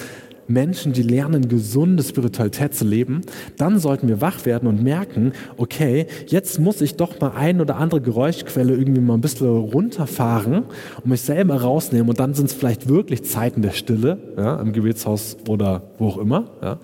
Menschen, 0.48 0.92
die 0.92 1.02
lernen, 1.02 1.48
gesunde 1.48 2.02
Spiritualität 2.02 2.74
zu 2.74 2.84
leben, 2.84 3.22
dann 3.56 3.78
sollten 3.78 4.08
wir 4.08 4.20
wach 4.20 4.44
werden 4.44 4.68
und 4.68 4.82
merken, 4.82 5.32
okay, 5.56 6.06
jetzt 6.26 6.58
muss 6.58 6.80
ich 6.80 6.96
doch 6.96 7.20
mal 7.20 7.32
ein 7.32 7.60
oder 7.60 7.76
andere 7.76 8.00
Geräuschquelle 8.00 8.74
irgendwie 8.74 9.00
mal 9.00 9.14
ein 9.14 9.20
bisschen 9.20 9.48
runterfahren 9.48 10.64
und 10.96 11.06
mich 11.06 11.22
selber 11.22 11.60
rausnehmen 11.60 12.08
und 12.08 12.20
dann 12.20 12.34
sind 12.34 12.46
es 12.46 12.54
vielleicht 12.54 12.88
wirklich 12.88 13.24
Zeiten 13.24 13.62
der 13.62 13.72
Stille, 13.72 14.18
ja, 14.36 14.60
im 14.60 14.72
Gebetshaus 14.72 15.36
oder 15.48 15.82
wo 15.98 16.08
auch 16.08 16.18
immer, 16.18 16.50
ja. 16.62 16.78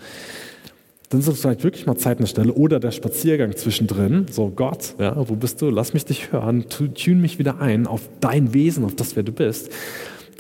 Dann 1.11 1.23
sind 1.23 1.35
es 1.35 1.41
vielleicht 1.41 1.65
wirklich 1.65 1.87
mal 1.87 1.97
Zeiten 1.97 2.23
der 2.23 2.29
Stille 2.29 2.53
oder 2.53 2.81
der 2.81 2.91
Spaziergang 2.91 3.57
zwischendrin. 3.57 4.27
So, 4.31 4.53
Gott, 4.55 4.95
ja, 4.99 5.17
wo 5.17 5.37
bist 5.37 5.63
du? 5.63 5.71
Lass 5.71 5.95
mich 5.95 6.05
dich 6.05 6.33
hören, 6.33 6.67
tune 6.69 7.17
mich 7.17 7.39
wieder 7.39 7.61
ein 7.61 7.87
auf 7.87 8.03
dein 8.21 8.53
Wesen, 8.53 8.85
auf 8.85 8.95
das, 8.95 9.17
wer 9.17 9.23
du 9.23 9.33
bist. 9.33 9.71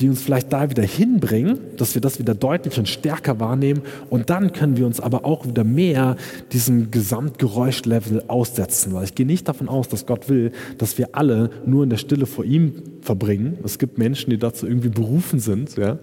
Die 0.01 0.09
uns 0.09 0.23
vielleicht 0.23 0.53
da 0.53 0.71
wieder 0.71 0.85
hinbringen, 0.85 1.59
dass 1.77 1.95
wir 1.95 2.01
das 2.01 2.19
wieder 2.21 2.35
deutlich 2.35 2.79
und 2.79 2.89
stärker 2.89 3.41
wahrnehmen. 3.41 3.83
Und 4.11 4.31
dann 4.31 4.53
können 4.53 4.77
wir 4.77 4.87
uns 4.87 5.01
aber 5.01 5.25
auch 5.25 5.47
wieder 5.47 5.65
mehr 5.65 6.17
diesem 6.53 6.91
Gesamtgeräuschlevel 6.91 8.25
aussetzen. 8.29 8.93
Weil 8.93 9.05
ich 9.05 9.15
gehe 9.17 9.27
nicht 9.27 9.49
davon 9.49 9.69
aus, 9.69 9.89
dass 9.89 10.07
Gott 10.07 10.29
will, 10.29 10.53
dass 10.79 10.99
wir 10.99 11.17
alle 11.17 11.51
nur 11.67 11.83
in 11.83 11.91
der 11.91 11.97
Stille 11.97 12.27
vor 12.27 12.45
ihm 12.45 12.75
verbringen. 13.01 13.59
Es 13.65 13.79
gibt 13.79 13.99
Menschen, 13.99 14.31
die 14.31 14.39
dazu 14.39 14.67
irgendwie 14.67 14.89
berufen 14.89 15.41
sind. 15.41 15.77
Ja? 15.77 15.99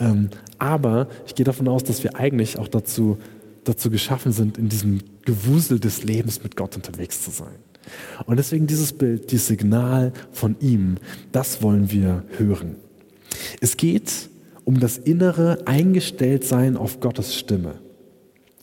Ähm, 0.00 0.30
aber 0.58 1.08
ich 1.26 1.34
gehe 1.34 1.44
davon 1.44 1.68
aus, 1.68 1.84
dass 1.84 2.02
wir 2.02 2.16
eigentlich 2.16 2.58
auch 2.58 2.68
dazu, 2.68 3.18
dazu 3.64 3.90
geschaffen 3.90 4.32
sind, 4.32 4.56
in 4.56 4.70
diesem 4.70 5.00
Gewusel 5.26 5.80
des 5.80 6.02
Lebens 6.02 6.42
mit 6.42 6.56
Gott 6.56 6.76
unterwegs 6.76 7.22
zu 7.22 7.30
sein. 7.30 7.54
Und 8.24 8.38
deswegen 8.38 8.66
dieses 8.66 8.94
Bild, 8.94 9.30
dieses 9.30 9.48
Signal 9.48 10.14
von 10.32 10.56
ihm, 10.60 10.96
das 11.32 11.62
wollen 11.62 11.90
wir 11.90 12.24
hören. 12.38 12.76
Es 13.60 13.76
geht 13.76 14.28
um 14.64 14.80
das 14.80 14.98
innere 14.98 15.66
Eingestelltsein 15.66 16.76
auf 16.76 17.00
Gottes 17.00 17.34
Stimme. 17.34 17.74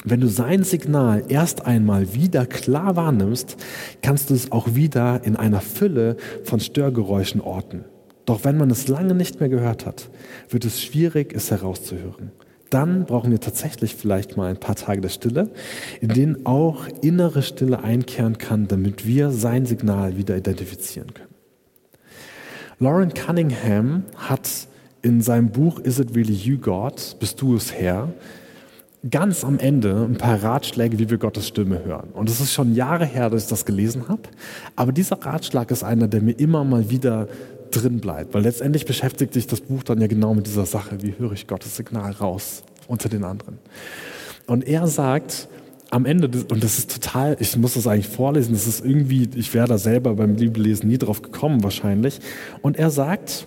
Wenn 0.03 0.19
du 0.19 0.27
sein 0.27 0.63
Signal 0.63 1.23
erst 1.27 1.65
einmal 1.65 2.15
wieder 2.15 2.47
klar 2.47 2.95
wahrnimmst, 2.95 3.57
kannst 4.01 4.31
du 4.31 4.33
es 4.33 4.51
auch 4.51 4.73
wieder 4.73 5.21
in 5.23 5.35
einer 5.35 5.61
Fülle 5.61 6.17
von 6.43 6.59
Störgeräuschen 6.59 7.39
orten. 7.39 7.85
Doch 8.25 8.43
wenn 8.43 8.57
man 8.57 8.71
es 8.71 8.87
lange 8.87 9.13
nicht 9.13 9.39
mehr 9.39 9.49
gehört 9.49 9.85
hat, 9.85 10.09
wird 10.49 10.65
es 10.65 10.81
schwierig, 10.81 11.33
es 11.35 11.51
herauszuhören. 11.51 12.31
Dann 12.71 13.05
brauchen 13.05 13.31
wir 13.31 13.39
tatsächlich 13.39 13.95
vielleicht 13.95 14.37
mal 14.37 14.49
ein 14.49 14.59
paar 14.59 14.75
Tage 14.75 15.01
der 15.01 15.09
Stille, 15.09 15.49
in 15.99 16.09
denen 16.09 16.45
auch 16.45 16.87
innere 17.01 17.43
Stille 17.43 17.83
einkehren 17.83 18.37
kann, 18.37 18.67
damit 18.67 19.05
wir 19.05 19.29
sein 19.31 19.65
Signal 19.65 20.17
wieder 20.17 20.37
identifizieren 20.37 21.13
können. 21.13 21.30
Lauren 22.81 23.13
Cunningham 23.13 24.05
hat 24.17 24.49
in 25.03 25.21
seinem 25.21 25.51
Buch 25.51 25.77
Is 25.77 25.99
It 25.99 26.15
Really 26.15 26.33
You 26.33 26.57
God? 26.57 27.15
Bist 27.19 27.39
du 27.39 27.55
es 27.55 27.71
Herr? 27.71 28.11
ganz 29.07 29.43
am 29.43 29.59
Ende 29.59 30.07
ein 30.09 30.17
paar 30.17 30.41
Ratschläge, 30.41 30.97
wie 30.97 31.07
wir 31.11 31.19
Gottes 31.19 31.47
Stimme 31.47 31.85
hören. 31.85 32.09
Und 32.13 32.27
es 32.27 32.39
ist 32.39 32.53
schon 32.53 32.73
Jahre 32.73 33.05
her, 33.05 33.29
dass 33.29 33.43
ich 33.43 33.49
das 33.49 33.65
gelesen 33.65 34.07
habe. 34.07 34.23
Aber 34.75 34.91
dieser 34.91 35.23
Ratschlag 35.23 35.69
ist 35.69 35.83
einer, 35.83 36.07
der 36.07 36.21
mir 36.21 36.31
immer 36.31 36.63
mal 36.63 36.89
wieder 36.89 37.27
drin 37.69 37.99
bleibt. 37.99 38.33
Weil 38.33 38.41
letztendlich 38.41 38.87
beschäftigt 38.87 39.35
sich 39.35 39.45
das 39.45 39.61
Buch 39.61 39.83
dann 39.83 40.01
ja 40.01 40.07
genau 40.07 40.33
mit 40.33 40.47
dieser 40.47 40.65
Sache. 40.65 41.03
Wie 41.03 41.13
höre 41.19 41.33
ich 41.33 41.45
Gottes 41.45 41.75
Signal 41.75 42.13
raus 42.13 42.63
unter 42.87 43.09
den 43.09 43.23
anderen? 43.23 43.59
Und 44.47 44.67
er 44.67 44.87
sagt, 44.87 45.47
am 45.91 46.05
Ende, 46.05 46.27
und 46.27 46.63
das 46.63 46.79
ist 46.79 46.91
total, 46.91 47.35
ich 47.39 47.55
muss 47.57 47.73
das 47.73 47.85
eigentlich 47.85 48.07
vorlesen, 48.07 48.53
das 48.53 48.65
ist 48.65 48.83
irgendwie, 48.83 49.29
ich 49.35 49.53
wäre 49.53 49.67
da 49.67 49.77
selber 49.77 50.15
beim 50.15 50.37
Bibellesen 50.37 50.89
nie 50.89 50.97
drauf 50.97 51.21
gekommen 51.21 51.63
wahrscheinlich. 51.63 52.19
Und 52.61 52.79
er 52.79 52.89
sagt, 52.89 53.45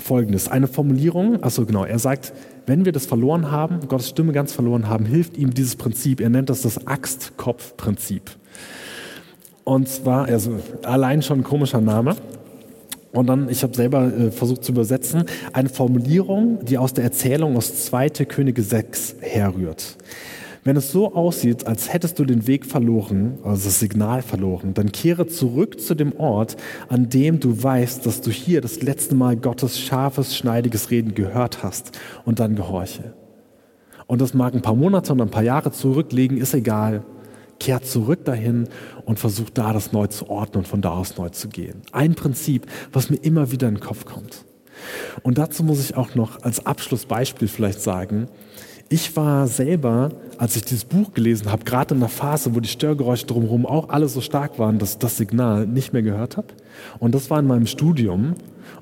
folgendes, 0.00 0.48
eine 0.48 0.68
Formulierung, 0.68 1.42
achso 1.42 1.66
genau, 1.66 1.84
er 1.84 1.98
sagt, 1.98 2.32
wenn 2.66 2.86
wir 2.86 2.92
das 2.92 3.04
verloren 3.04 3.50
haben, 3.50 3.80
Gottes 3.88 4.08
Stimme 4.08 4.32
ganz 4.32 4.52
verloren 4.52 4.88
haben, 4.88 5.04
hilft 5.04 5.36
ihm 5.36 5.52
dieses 5.52 5.76
Prinzip, 5.76 6.20
er 6.20 6.30
nennt 6.30 6.48
das 6.48 6.62
das 6.62 6.86
Axtkopf-Prinzip. 6.86 8.22
Und 9.64 9.88
zwar, 9.88 10.24
also 10.24 10.58
allein 10.82 11.22
schon 11.22 11.40
ein 11.40 11.44
komischer 11.44 11.80
Name. 11.80 12.16
Und 13.12 13.26
dann, 13.26 13.50
ich 13.50 13.62
habe 13.62 13.76
selber 13.76 14.06
äh, 14.06 14.30
versucht 14.30 14.64
zu 14.64 14.72
übersetzen, 14.72 15.24
eine 15.52 15.68
Formulierung, 15.68 16.64
die 16.64 16.78
aus 16.78 16.94
der 16.94 17.04
Erzählung 17.04 17.56
aus 17.58 17.84
2. 17.84 18.08
Könige 18.24 18.62
6 18.62 19.16
herrührt. 19.20 19.98
Wenn 20.64 20.76
es 20.76 20.92
so 20.92 21.12
aussieht, 21.14 21.66
als 21.66 21.92
hättest 21.92 22.20
du 22.20 22.24
den 22.24 22.46
Weg 22.46 22.64
verloren, 22.64 23.38
also 23.42 23.64
das 23.64 23.80
Signal 23.80 24.22
verloren, 24.22 24.74
dann 24.74 24.92
kehre 24.92 25.26
zurück 25.26 25.80
zu 25.80 25.96
dem 25.96 26.12
Ort, 26.20 26.56
an 26.88 27.08
dem 27.08 27.40
du 27.40 27.60
weißt, 27.60 28.06
dass 28.06 28.20
du 28.20 28.30
hier 28.30 28.60
das 28.60 28.80
letzte 28.80 29.16
Mal 29.16 29.36
Gottes 29.36 29.80
scharfes, 29.80 30.36
schneidiges 30.36 30.90
Reden 30.90 31.14
gehört 31.14 31.64
hast 31.64 31.98
und 32.24 32.38
dann 32.38 32.54
gehorche. 32.54 33.12
Und 34.06 34.20
das 34.20 34.34
mag 34.34 34.54
ein 34.54 34.62
paar 34.62 34.76
Monate 34.76 35.12
und 35.12 35.20
ein 35.20 35.30
paar 35.30 35.42
Jahre 35.42 35.72
zurücklegen, 35.72 36.36
ist 36.36 36.54
egal. 36.54 37.04
Kehr 37.58 37.82
zurück 37.82 38.24
dahin 38.24 38.68
und 39.04 39.18
versuch 39.18 39.50
da 39.50 39.72
das 39.72 39.92
neu 39.92 40.06
zu 40.06 40.30
ordnen 40.30 40.58
und 40.58 40.68
von 40.68 40.80
da 40.80 40.90
aus 40.90 41.16
neu 41.16 41.30
zu 41.30 41.48
gehen. 41.48 41.82
Ein 41.90 42.14
Prinzip, 42.14 42.66
was 42.92 43.10
mir 43.10 43.16
immer 43.16 43.50
wieder 43.50 43.66
in 43.66 43.76
den 43.76 43.80
Kopf 43.80 44.04
kommt. 44.04 44.44
Und 45.22 45.38
dazu 45.38 45.64
muss 45.64 45.80
ich 45.80 45.96
auch 45.96 46.14
noch 46.14 46.42
als 46.42 46.66
Abschlussbeispiel 46.66 47.48
vielleicht 47.48 47.80
sagen, 47.80 48.28
ich 48.88 49.16
war 49.16 49.46
selber, 49.46 50.10
als 50.38 50.56
ich 50.56 50.64
dieses 50.64 50.84
Buch 50.84 51.12
gelesen 51.12 51.50
habe, 51.50 51.64
gerade 51.64 51.94
in 51.94 52.00
einer 52.00 52.08
Phase, 52.08 52.54
wo 52.54 52.60
die 52.60 52.68
Störgeräusche 52.68 53.26
drumherum 53.26 53.66
auch 53.66 53.88
alle 53.88 54.08
so 54.08 54.20
stark 54.20 54.58
waren, 54.58 54.78
dass 54.78 54.92
ich 54.92 54.98
das 54.98 55.16
Signal 55.16 55.66
nicht 55.66 55.92
mehr 55.92 56.02
gehört 56.02 56.36
habe. 56.36 56.48
Und 56.98 57.14
das 57.14 57.30
war 57.30 57.38
in 57.38 57.46
meinem 57.46 57.66
Studium. 57.66 58.34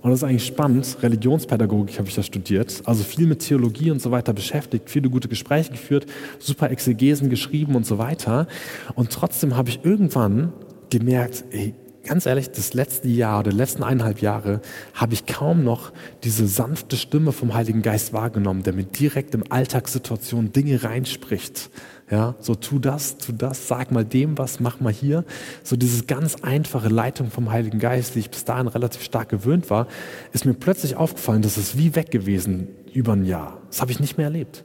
Und 0.03 0.11
das 0.11 0.21
ist 0.21 0.25
eigentlich 0.25 0.47
spannend. 0.47 0.97
Religionspädagogik 1.03 1.99
habe 1.99 2.09
ich 2.09 2.17
ja 2.17 2.23
studiert. 2.23 2.83
Also 2.85 3.05
viel 3.05 3.27
mit 3.27 3.41
Theologie 3.41 3.91
und 3.91 4.01
so 4.01 4.11
weiter 4.11 4.33
beschäftigt, 4.33 4.89
viele 4.89 5.11
gute 5.11 5.29
Gespräche 5.29 5.73
geführt, 5.73 6.07
super 6.39 6.71
Exegesen 6.71 7.29
geschrieben 7.29 7.75
und 7.75 7.85
so 7.85 7.99
weiter. 7.99 8.47
Und 8.95 9.11
trotzdem 9.11 9.57
habe 9.57 9.69
ich 9.69 9.85
irgendwann 9.85 10.53
gemerkt, 10.89 11.45
ey, 11.51 11.75
ganz 12.05 12.27
ehrlich, 12.27 12.51
das 12.51 12.75
letzte 12.75 13.09
Jahr 13.09 13.43
die 13.43 13.51
letzten 13.51 13.83
eineinhalb 13.83 14.21
Jahre 14.21 14.61
habe 14.95 15.15
ich 15.15 15.27
kaum 15.27 15.65
noch 15.65 15.93
diese 16.25 16.47
sanfte 16.47 16.97
Stimme 16.97 17.33
vom 17.33 17.55
Heiligen 17.55 17.83
Geist 17.83 18.13
wahrgenommen, 18.13 18.63
der 18.63 18.73
mir 18.73 18.85
direkt 18.85 19.35
in 19.35 19.51
Alltagssituationen 19.51 20.53
Dinge 20.53 20.83
reinspricht. 20.83 21.71
Ja, 22.11 22.35
so 22.41 22.57
tu 22.57 22.81
das, 22.81 23.19
tu 23.19 23.33
das, 23.33 23.69
sag 23.69 23.93
mal 23.93 24.05
dem 24.05 24.37
was, 24.37 24.59
mach 24.59 24.81
mal 24.81 24.93
hier. 24.93 25.25
So 25.63 25.77
diese 25.77 26.05
ganz 26.05 26.37
einfache 26.43 26.89
Leitung 26.89 27.31
vom 27.31 27.53
Heiligen 27.53 27.79
Geist, 27.79 28.17
die 28.17 28.19
ich 28.19 28.31
bis 28.31 28.45
dahin 28.45 28.67
relativ 28.67 29.05
stark 29.05 29.29
gewöhnt 29.29 29.71
war, 29.71 29.87
ist 30.33 30.45
mir 30.45 30.55
plötzlich 30.55 30.97
aufgefallen, 30.97 31.43
das 31.43 31.57
ist 31.57 31.79
wie 31.79 31.95
weg 31.95 32.11
gewesen 32.11 32.67
über 32.93 33.13
ein 33.13 33.25
Jahr. 33.25 33.59
Das 33.69 33.81
habe 33.81 33.93
ich 33.93 34.01
nicht 34.01 34.19
mehr 34.19 34.27
erlebt. 34.27 34.65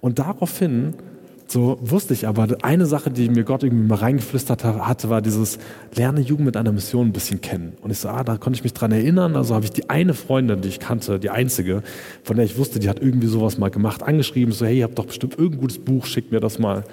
Und 0.00 0.18
daraufhin 0.18 0.94
so 1.50 1.78
wusste 1.80 2.14
ich 2.14 2.28
aber, 2.28 2.46
eine 2.62 2.86
Sache, 2.86 3.10
die 3.10 3.28
mir 3.28 3.42
Gott 3.42 3.64
irgendwie 3.64 3.88
mal 3.88 3.96
reingeflüstert 3.96 4.62
hatte, 4.62 5.10
war 5.10 5.20
dieses 5.20 5.58
Lerne 5.96 6.20
Jugend 6.20 6.46
mit 6.46 6.56
einer 6.56 6.70
Mission 6.70 7.08
ein 7.08 7.12
bisschen 7.12 7.40
kennen. 7.40 7.72
Und 7.82 7.90
ich 7.90 7.98
so, 7.98 8.08
ah, 8.08 8.22
da 8.22 8.36
konnte 8.36 8.58
ich 8.58 8.62
mich 8.62 8.72
dran 8.72 8.92
erinnern. 8.92 9.34
Also 9.34 9.56
habe 9.56 9.64
ich 9.64 9.72
die 9.72 9.90
eine 9.90 10.14
Freundin, 10.14 10.60
die 10.60 10.68
ich 10.68 10.78
kannte, 10.78 11.18
die 11.18 11.30
einzige, 11.30 11.82
von 12.22 12.36
der 12.36 12.44
ich 12.44 12.56
wusste, 12.56 12.78
die 12.78 12.88
hat 12.88 13.00
irgendwie 13.00 13.26
sowas 13.26 13.58
mal 13.58 13.68
gemacht, 13.68 14.04
angeschrieben, 14.04 14.52
so, 14.54 14.64
hey, 14.64 14.78
ihr 14.78 14.84
habt 14.84 14.96
doch 14.96 15.06
bestimmt 15.06 15.38
irgendein 15.38 15.60
gutes 15.60 15.78
Buch, 15.78 16.06
schickt 16.06 16.30
mir 16.30 16.38
das 16.38 16.60
mal. 16.60 16.84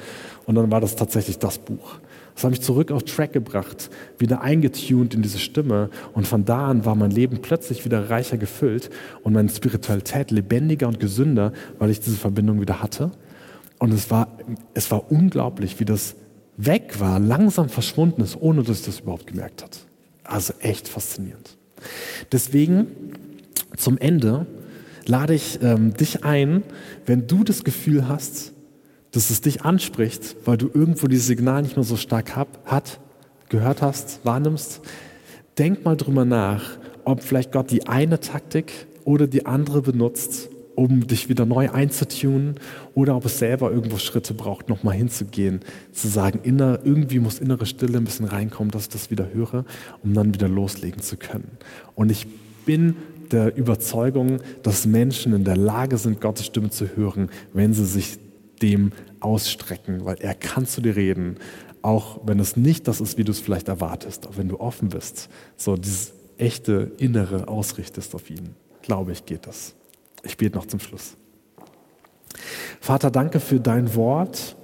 Und 0.48 0.56
dann 0.56 0.72
war 0.72 0.82
das 0.82 0.96
tatsächlich 0.96 1.38
das 1.38 1.60
Buch. 1.60 2.00
Das 2.34 2.44
hat 2.44 2.50
mich 2.50 2.62
zurück 2.62 2.92
auf 2.92 3.04
Track 3.04 3.34
gebracht, 3.34 3.92
wieder 4.18 4.42
eingetuned 4.42 5.14
in 5.14 5.22
diese 5.22 5.40
Stimme. 5.40 5.92
Und 6.14 6.26
von 6.26 6.46
da 6.46 6.68
an 6.68 6.84
war 6.84 6.96
mein 6.96 7.12
Leben 7.12 7.44
plötzlich 7.44 7.86
wieder 7.86 8.10
reicher 8.10 8.38
gefüllt 8.38 8.90
und 9.22 9.34
meine 9.34 9.50
Spiritualität 9.50 10.32
lebendiger 10.32 10.88
und 10.88 11.00
gesünder, 11.00 11.54
weil 11.78 11.92
ich 11.92 12.00
diese 12.00 12.18
Verbindung 12.18 12.60
wieder 12.60 12.82
hatte. 12.82 13.12
Und 13.80 13.94
es 13.94 14.10
war, 14.10 14.28
es 14.74 14.90
war 14.92 15.12
unglaublich, 15.12 15.80
wie 15.80 15.86
das 15.86 16.16
weg 16.58 17.00
war, 17.00 17.20
langsam 17.20 17.70
verschwunden 17.70 18.22
ist, 18.22 18.36
ohne 18.40 18.64
dass 18.64 18.80
ich 18.80 18.86
das 18.86 19.00
überhaupt 19.02 19.28
gemerkt 19.28 19.64
hat. 19.64 19.80
Also 20.24 20.54
echt 20.60 20.88
faszinierend. 20.88 21.58
Deswegen 22.32 22.88
zum 23.76 23.98
Ende 23.98 24.48
lade 25.06 25.36
ich 25.36 25.62
ähm, 25.62 25.94
dich 25.94 26.24
ein, 26.26 26.64
wenn 27.06 27.28
du 27.28 27.44
das 27.44 27.64
Gefühl 27.64 28.08
hast, 28.08 28.54
dass 29.12 29.30
es 29.30 29.42
dich 29.42 29.62
anspricht, 29.64 30.36
weil 30.46 30.58
du 30.58 30.70
irgendwo 30.74 31.08
dieses 31.08 31.28
Signal 31.28 31.62
nicht 31.62 31.76
mehr 31.76 31.84
so 31.84 31.96
stark 31.96 32.36
hab, 32.36 32.60
hat, 32.66 33.00
gehört 33.50 33.82
hast, 33.82 34.20
wahrnimmst, 34.24 34.82
denk 35.58 35.86
mal 35.86 35.96
drüber 35.96 36.26
nach, 36.26 36.78
ob 37.06 37.24
vielleicht 37.24 37.52
Gott 37.52 37.72
die 37.72 37.88
eine 37.88 38.20
Taktik 38.20 38.72
oder 39.06 39.28
die 39.28 39.46
andere 39.46 39.82
benutzt, 39.82 40.50
um 40.78 41.08
dich 41.08 41.28
wieder 41.28 41.48
neu 41.48 41.72
einzutunen 41.72 42.60
oder 42.94 43.16
ob 43.16 43.26
es 43.26 43.40
selber 43.40 43.72
irgendwo 43.72 43.98
Schritte 43.98 44.36
braucht, 44.36 44.70
nochmal 44.70 44.94
hinzugehen, 44.94 45.62
zu 45.92 46.08
sagen, 46.08 46.40
inner, 46.44 46.82
irgendwie 46.84 47.18
muss 47.18 47.40
innere 47.40 47.66
Stille 47.66 47.98
ein 47.98 48.04
bisschen 48.04 48.28
reinkommen, 48.28 48.70
dass 48.70 48.84
ich 48.84 48.90
das 48.90 49.10
wieder 49.10 49.34
höre, 49.34 49.66
um 50.04 50.14
dann 50.14 50.36
wieder 50.36 50.48
loslegen 50.48 51.02
zu 51.02 51.18
können. 51.18 51.58
Und 51.96 52.12
ich 52.12 52.28
bin 52.68 52.96
der 53.32 53.58
Überzeugung, 53.58 54.40
dass 54.62 54.86
Menschen 54.86 55.34
in 55.34 55.44
der 55.44 55.58
Lage 55.58 55.98
sind, 55.98 56.22
Gottes 56.22 56.46
Stimme 56.46 56.70
zu 56.70 56.96
hören, 56.96 57.32
wenn 57.54 57.74
sie 57.74 57.86
sich 57.86 58.20
dem 58.62 58.92
ausstrecken, 59.20 60.06
weil 60.06 60.18
er 60.20 60.36
kann 60.36 60.68
zu 60.68 60.82
dir 60.82 60.96
reden, 60.96 61.38
auch 61.82 62.20
wenn 62.24 62.40
es 62.40 62.56
nicht 62.56 62.88
das 62.88 63.02
ist, 63.02 63.18
wie 63.18 63.24
du 63.24 63.32
es 63.32 63.40
vielleicht 63.40 63.68
erwartest, 63.68 64.28
auch 64.28 64.38
wenn 64.38 64.48
du 64.48 64.60
offen 64.60 64.90
bist, 64.90 65.30
so 65.56 65.76
dieses 65.76 66.14
echte 66.38 66.92
Innere 67.00 67.48
ausrichtest 67.48 68.14
auf 68.14 68.30
ihn. 68.30 68.50
Glaube 68.84 69.12
ich, 69.14 69.26
geht 69.26 69.48
das. 69.48 69.77
Ich 70.28 70.38
bete 70.38 70.58
noch 70.58 70.66
zum 70.66 70.80
Schluss. 70.80 71.16
Vater, 72.80 73.10
danke 73.10 73.40
für 73.40 73.60
dein 73.60 73.96
Wort 73.96 74.56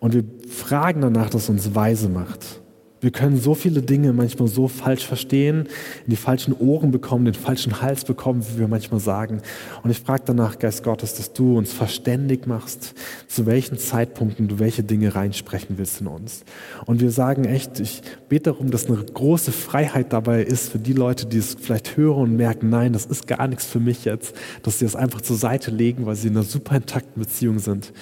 und 0.00 0.12
wir 0.12 0.24
fragen 0.50 1.00
danach, 1.00 1.30
dass 1.30 1.48
uns 1.48 1.74
weise 1.74 2.08
macht. 2.08 2.60
Wir 3.04 3.10
können 3.10 3.36
so 3.36 3.54
viele 3.54 3.82
Dinge 3.82 4.14
manchmal 4.14 4.48
so 4.48 4.66
falsch 4.66 5.06
verstehen, 5.06 5.68
in 6.06 6.10
die 6.10 6.16
falschen 6.16 6.54
Ohren 6.54 6.90
bekommen, 6.90 7.26
den 7.26 7.34
falschen 7.34 7.82
Hals 7.82 8.02
bekommen, 8.02 8.42
wie 8.48 8.60
wir 8.60 8.66
manchmal 8.66 8.98
sagen. 8.98 9.42
Und 9.82 9.90
ich 9.90 10.00
frage 10.00 10.22
danach, 10.24 10.58
Geist 10.58 10.82
Gottes, 10.82 11.12
dass 11.12 11.34
du 11.34 11.58
uns 11.58 11.70
verständig 11.70 12.46
machst, 12.46 12.94
zu 13.28 13.44
welchen 13.44 13.76
Zeitpunkten 13.76 14.48
du 14.48 14.58
welche 14.58 14.82
Dinge 14.82 15.14
reinsprechen 15.14 15.76
willst 15.76 16.00
in 16.00 16.06
uns. 16.06 16.44
Und 16.86 17.02
wir 17.02 17.10
sagen 17.10 17.44
echt, 17.44 17.78
ich 17.78 18.00
bete 18.30 18.44
darum, 18.44 18.70
dass 18.70 18.86
eine 18.86 18.96
große 18.96 19.52
Freiheit 19.52 20.14
dabei 20.14 20.42
ist 20.42 20.70
für 20.70 20.78
die 20.78 20.94
Leute, 20.94 21.26
die 21.26 21.36
es 21.36 21.58
vielleicht 21.60 21.98
hören 21.98 22.22
und 22.22 22.36
merken, 22.36 22.70
nein, 22.70 22.94
das 22.94 23.04
ist 23.04 23.26
gar 23.26 23.46
nichts 23.48 23.66
für 23.66 23.80
mich 23.80 24.06
jetzt, 24.06 24.34
dass 24.62 24.78
sie 24.78 24.86
es 24.86 24.96
einfach 24.96 25.20
zur 25.20 25.36
Seite 25.36 25.70
legen, 25.70 26.06
weil 26.06 26.16
sie 26.16 26.28
in 26.28 26.36
einer 26.38 26.42
super 26.42 26.76
intakten 26.76 27.22
Beziehung 27.22 27.58
sind 27.58 27.92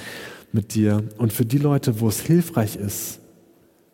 mit 0.52 0.76
dir. 0.76 1.02
Und 1.18 1.32
für 1.32 1.44
die 1.44 1.58
Leute, 1.58 1.98
wo 1.98 2.06
es 2.06 2.20
hilfreich 2.20 2.76
ist, 2.76 3.18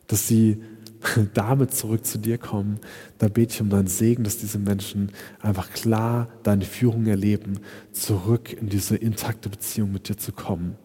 dass 0.07 0.29
sie 0.29 0.59
damit 1.35 1.75
zurück 1.75 2.05
zu 2.05 2.19
dir 2.19 2.39
kommen, 2.39 2.81
da 3.19 3.29
bete 3.29 3.55
ich 3.55 3.61
um 3.61 3.71
deinen 3.71 3.89
Segen, 3.89 4.25
dass 4.25 4.39
diese 4.39 4.59
Menschen 4.59 5.13
einfach 5.41 5.71
klar 5.71 6.29
deine 6.43 6.65
Führung 6.65 7.07
erleben, 7.07 7.61
zurück 7.93 8.53
in 8.53 8.69
diese 8.69 8.97
intakte 8.97 9.49
Beziehung 9.49 9.93
mit 9.93 10.09
dir 10.09 10.17
zu 10.17 10.33
kommen. 10.33 10.77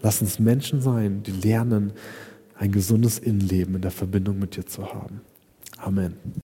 Lass 0.00 0.20
uns 0.20 0.38
Menschen 0.38 0.80
sein, 0.80 1.22
die 1.22 1.32
lernen, 1.32 1.92
ein 2.56 2.72
gesundes 2.72 3.18
Innenleben 3.18 3.74
in 3.74 3.82
der 3.82 3.90
Verbindung 3.90 4.38
mit 4.38 4.56
dir 4.56 4.66
zu 4.66 4.92
haben. 4.92 5.22
Amen. 5.78 6.43